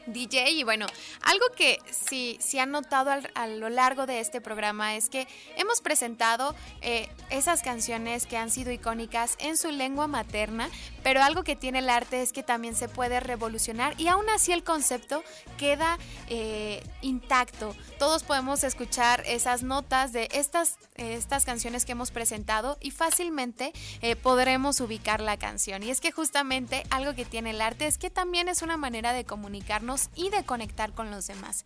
DJ. 0.08 0.52
Y 0.52 0.64
bueno, 0.64 0.86
algo 1.24 1.46
que 1.58 1.80
sí, 1.92 2.38
sí 2.40 2.60
han 2.60 2.72
notado 2.72 3.12
al- 3.12 3.30
a 3.36 3.48
lo 3.48 3.70
largo 3.70 4.06
de 4.06 4.20
este 4.22 4.40
programa 4.40 4.96
es 4.96 5.10
que 5.10 5.28
hemos 5.58 5.82
presentado 5.82 6.56
eh, 6.82 7.10
esas 7.30 7.62
canciones 7.62 8.26
que 8.26 8.38
han 8.38 8.52
sido 8.52 8.72
icónicas 8.72 9.36
en 9.40 9.58
su 9.58 9.70
lengua 9.72 10.08
materna, 10.08 10.70
pero 11.06 11.22
algo 11.22 11.44
que 11.44 11.56
tiene 11.56 11.78
el 11.78 11.90
arte 11.92 12.24
es 12.24 12.34
que 12.34 12.42
también 12.42 12.74
se 12.74 12.88
puede 12.90 13.20
revolucionar 13.20 13.94
y 14.02 14.08
aún 14.08 14.28
así 14.32 14.52
el 14.52 14.64
concepto 14.64 15.24
queda 15.60 16.00
eh, 16.30 16.84
intacto. 17.02 17.76
Todos 18.00 18.24
podemos 18.24 18.64
escuchar 18.64 19.22
esas 19.28 19.62
notas 19.62 20.14
de 20.14 20.28
estas, 20.32 20.80
eh, 20.96 21.14
estas 21.14 21.46
canciones 21.46 21.86
que 21.86 21.92
hemos 21.92 22.10
presentado 22.10 22.80
y 22.82 22.90
fácilmente 22.90 23.72
eh, 24.02 24.16
podremos 24.16 24.82
ubicar 24.82 25.22
la 25.22 25.38
canción. 25.38 25.84
Y 25.84 25.92
es 25.92 26.02
que 26.02 26.12
justamente 26.12 26.84
algo 26.90 27.14
que 27.14 27.24
tiene 27.24 27.52
el 27.52 27.62
arte 27.62 27.86
es 27.86 28.00
que 28.00 28.10
también 28.10 28.50
es 28.50 28.64
una 28.64 28.76
manera 28.76 29.14
de 29.14 29.26
comunicarnos 29.26 30.10
y 30.16 30.32
de 30.32 30.44
conectar 30.44 30.94
con 30.94 31.12
los 31.12 31.28
demás. 31.28 31.66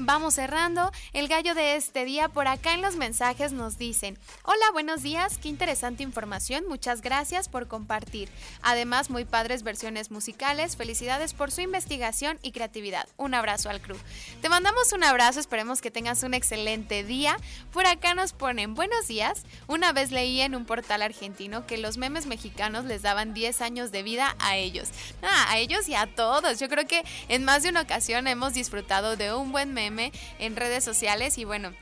Vamos 0.00 0.36
cerrando. 0.36 0.90
El 1.12 1.28
gallo 1.28 1.54
de 1.54 1.76
este 1.76 2.06
día 2.06 2.30
por 2.30 2.48
acá 2.48 2.72
en 2.72 2.80
los 2.80 2.96
mensajes 2.96 3.52
nos 3.52 3.76
dicen, 3.76 4.18
hola, 4.42 4.70
buenos 4.72 5.02
días, 5.02 5.36
qué 5.36 5.48
interesante 5.48 6.02
información, 6.02 6.64
muchas 6.66 7.02
gracias 7.02 7.50
por 7.50 7.68
compartir. 7.68 8.30
Además, 8.62 9.10
muy 9.10 9.24
padres 9.24 9.62
versiones 9.62 10.10
musicales, 10.10 10.76
felicidades 10.76 11.34
por 11.34 11.50
su 11.50 11.60
investigación 11.60 12.38
y 12.42 12.52
creatividad. 12.52 13.08
Un 13.16 13.34
abrazo 13.34 13.70
al 13.70 13.80
crew. 13.80 13.96
Te 14.42 14.48
mandamos 14.48 14.92
un 14.92 15.04
abrazo, 15.04 15.40
esperemos 15.40 15.80
que 15.80 15.90
tengas 15.90 16.22
un 16.22 16.34
excelente 16.34 17.04
día. 17.04 17.36
Por 17.72 17.86
acá 17.86 18.14
nos 18.14 18.32
ponen 18.32 18.74
buenos 18.74 19.06
días. 19.08 19.42
Una 19.66 19.92
vez 19.92 20.10
leí 20.10 20.40
en 20.40 20.54
un 20.54 20.64
portal 20.64 21.02
argentino 21.02 21.66
que 21.66 21.78
los 21.78 21.96
memes 21.96 22.26
mexicanos 22.26 22.84
les 22.84 23.02
daban 23.02 23.34
10 23.34 23.60
años 23.60 23.92
de 23.92 24.02
vida 24.02 24.36
a 24.38 24.56
ellos. 24.56 24.88
Ah, 25.22 25.46
a 25.50 25.58
ellos 25.58 25.88
y 25.88 25.94
a 25.94 26.06
todos. 26.06 26.58
Yo 26.58 26.68
creo 26.68 26.86
que 26.86 27.02
en 27.28 27.44
más 27.44 27.62
de 27.62 27.70
una 27.70 27.82
ocasión 27.82 28.26
hemos 28.26 28.54
disfrutado 28.54 29.16
de 29.16 29.32
un 29.34 29.52
buen 29.52 29.72
meme 29.72 30.12
en 30.38 30.56
redes 30.56 30.84
sociales 30.84 31.38
y 31.38 31.44
bueno, 31.44 31.72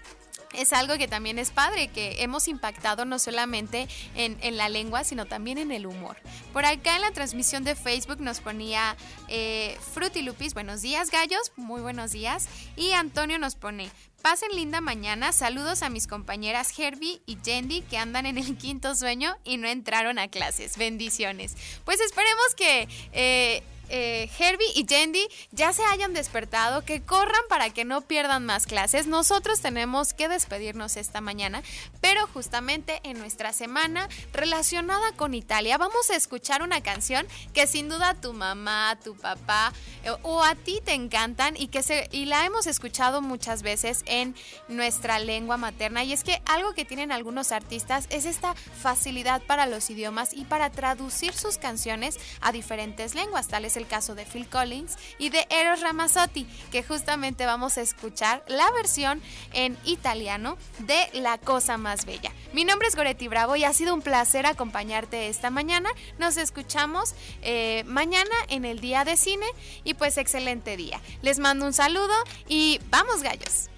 es 0.57 0.72
algo 0.72 0.96
que 0.98 1.09
también 1.09 1.38
es 1.38 1.50
padre, 1.50 1.88
que 1.88 2.22
hemos 2.22 2.48
impactado 2.48 3.04
no 3.04 3.18
solamente 3.18 3.88
en, 4.14 4.36
en 4.40 4.57
la 4.57 4.68
lengua, 4.68 5.04
sino 5.04 5.26
también 5.26 5.59
en 5.59 5.70
el 5.70 5.86
humor. 5.86 6.16
Por 6.52 6.64
acá 6.64 6.96
en 6.96 7.02
la 7.02 7.12
transmisión 7.12 7.64
de 7.64 7.76
Facebook 7.76 8.20
nos 8.20 8.40
ponía 8.40 8.96
eh, 9.28 9.76
Fruity 9.94 10.22
Lupis, 10.22 10.54
buenos 10.54 10.82
días 10.82 11.11
gallos, 11.11 11.52
muy 11.57 11.80
buenos 11.80 12.12
días. 12.12 12.48
Y 12.76 12.92
Antonio 12.92 13.38
nos 13.38 13.54
pone, 13.54 13.90
pasen 14.22 14.50
linda 14.54 14.80
mañana, 14.80 15.32
saludos 15.32 15.82
a 15.82 15.90
mis 15.90 16.07
compañeras 16.07 16.76
Herbie 16.78 17.20
y 17.26 17.38
Yendi 17.42 17.82
que 17.82 17.98
andan 17.98 18.26
en 18.26 18.38
el 18.38 18.57
quinto 18.57 18.94
sueño 18.94 19.36
y 19.44 19.59
no 19.59 19.68
entraron 19.68 20.18
a 20.18 20.28
clases. 20.28 20.76
Bendiciones. 20.76 21.57
Pues 21.84 22.00
esperemos 22.00 22.54
que... 22.57 22.88
eh, 23.12 23.62
eh, 23.89 24.30
Herbie 24.39 24.72
y 24.74 24.87
Yendi 24.87 25.26
ya 25.53 25.72
se 25.72 25.84
hayan 25.84 26.14
despertado, 26.14 26.84
que 26.84 27.03
corran 27.03 27.43
para 27.49 27.70
que 27.70 27.84
no 27.84 28.01
pierdan 28.01 28.45
más 28.45 28.66
clases. 28.66 29.07
Nosotros 29.07 29.61
tenemos 29.61 30.14
que 30.14 30.28
despedirnos 30.28 30.97
esta 30.97 31.20
mañana, 31.20 31.62
pero 32.01 32.26
justamente 32.28 33.01
en 33.05 33.18
nuestra 33.18 33.53
semana 33.53 34.09
relacionada 34.32 35.12
con 35.12 35.34
Italia 35.34 35.78
vamos 35.78 36.11
a 36.11 36.16
escuchar 36.16 36.62
una 36.62 36.82
canción 36.82 37.26
que 37.53 37.66
sin 37.66 37.89
duda 37.89 38.14
tu 38.14 38.32
mamá, 38.32 38.99
tu 39.03 39.16
papá 39.16 39.72
eh, 40.05 40.11
o 40.22 40.43
a 40.43 40.55
ti 40.55 40.80
te 40.84 40.95
encantan 40.95 41.57
y 41.57 41.68
que 41.68 41.82
se 41.82 42.09
y 42.12 42.26
la 42.26 42.45
hemos 42.45 42.66
escuchado 42.66 43.22
muchas 43.22 43.62
veces 43.62 44.03
en 44.07 44.34
nuestra 44.68 45.18
lengua 45.18 45.57
materna 45.57 46.05
y 46.05 46.12
es 46.12 46.24
que 46.24 46.43
algo 46.47 46.74
que 46.74 46.84
tienen 46.84 47.12
algunos 47.12 47.53
artistas 47.53 48.07
es 48.11 48.24
esta 48.24 48.55
facilidad 48.55 49.43
para 49.43 49.66
los 49.66 49.91
idiomas 49.91 50.32
y 50.32 50.45
para 50.45 50.70
traducir 50.70 51.32
sus 51.34 51.59
canciones 51.59 52.18
a 52.41 52.53
diferentes 52.53 53.14
lenguas, 53.14 53.49
tal 53.49 53.64
el 53.76 53.86
caso 53.86 54.14
de 54.14 54.24
Phil 54.24 54.48
Collins 54.48 54.96
y 55.18 55.28
de 55.28 55.46
Eros 55.50 55.80
Ramazzotti, 55.80 56.46
que 56.70 56.82
justamente 56.82 57.46
vamos 57.46 57.78
a 57.78 57.82
escuchar 57.82 58.44
la 58.48 58.70
versión 58.72 59.22
en 59.52 59.76
italiano 59.84 60.56
de 60.80 60.96
La 61.12 61.38
cosa 61.38 61.76
más 61.76 62.04
bella. 62.04 62.32
Mi 62.52 62.64
nombre 62.64 62.88
es 62.88 62.96
Goretti 62.96 63.28
Bravo 63.28 63.56
y 63.56 63.64
ha 63.64 63.72
sido 63.72 63.94
un 63.94 64.02
placer 64.02 64.46
acompañarte 64.46 65.28
esta 65.28 65.50
mañana. 65.50 65.90
Nos 66.18 66.36
escuchamos 66.36 67.14
eh, 67.42 67.84
mañana 67.86 68.34
en 68.48 68.64
el 68.64 68.80
día 68.80 69.04
de 69.04 69.16
cine 69.16 69.46
y 69.84 69.94
pues 69.94 70.18
excelente 70.18 70.76
día. 70.76 71.00
Les 71.22 71.38
mando 71.38 71.66
un 71.66 71.72
saludo 71.72 72.14
y 72.48 72.80
vamos 72.90 73.22
gallos. 73.22 73.68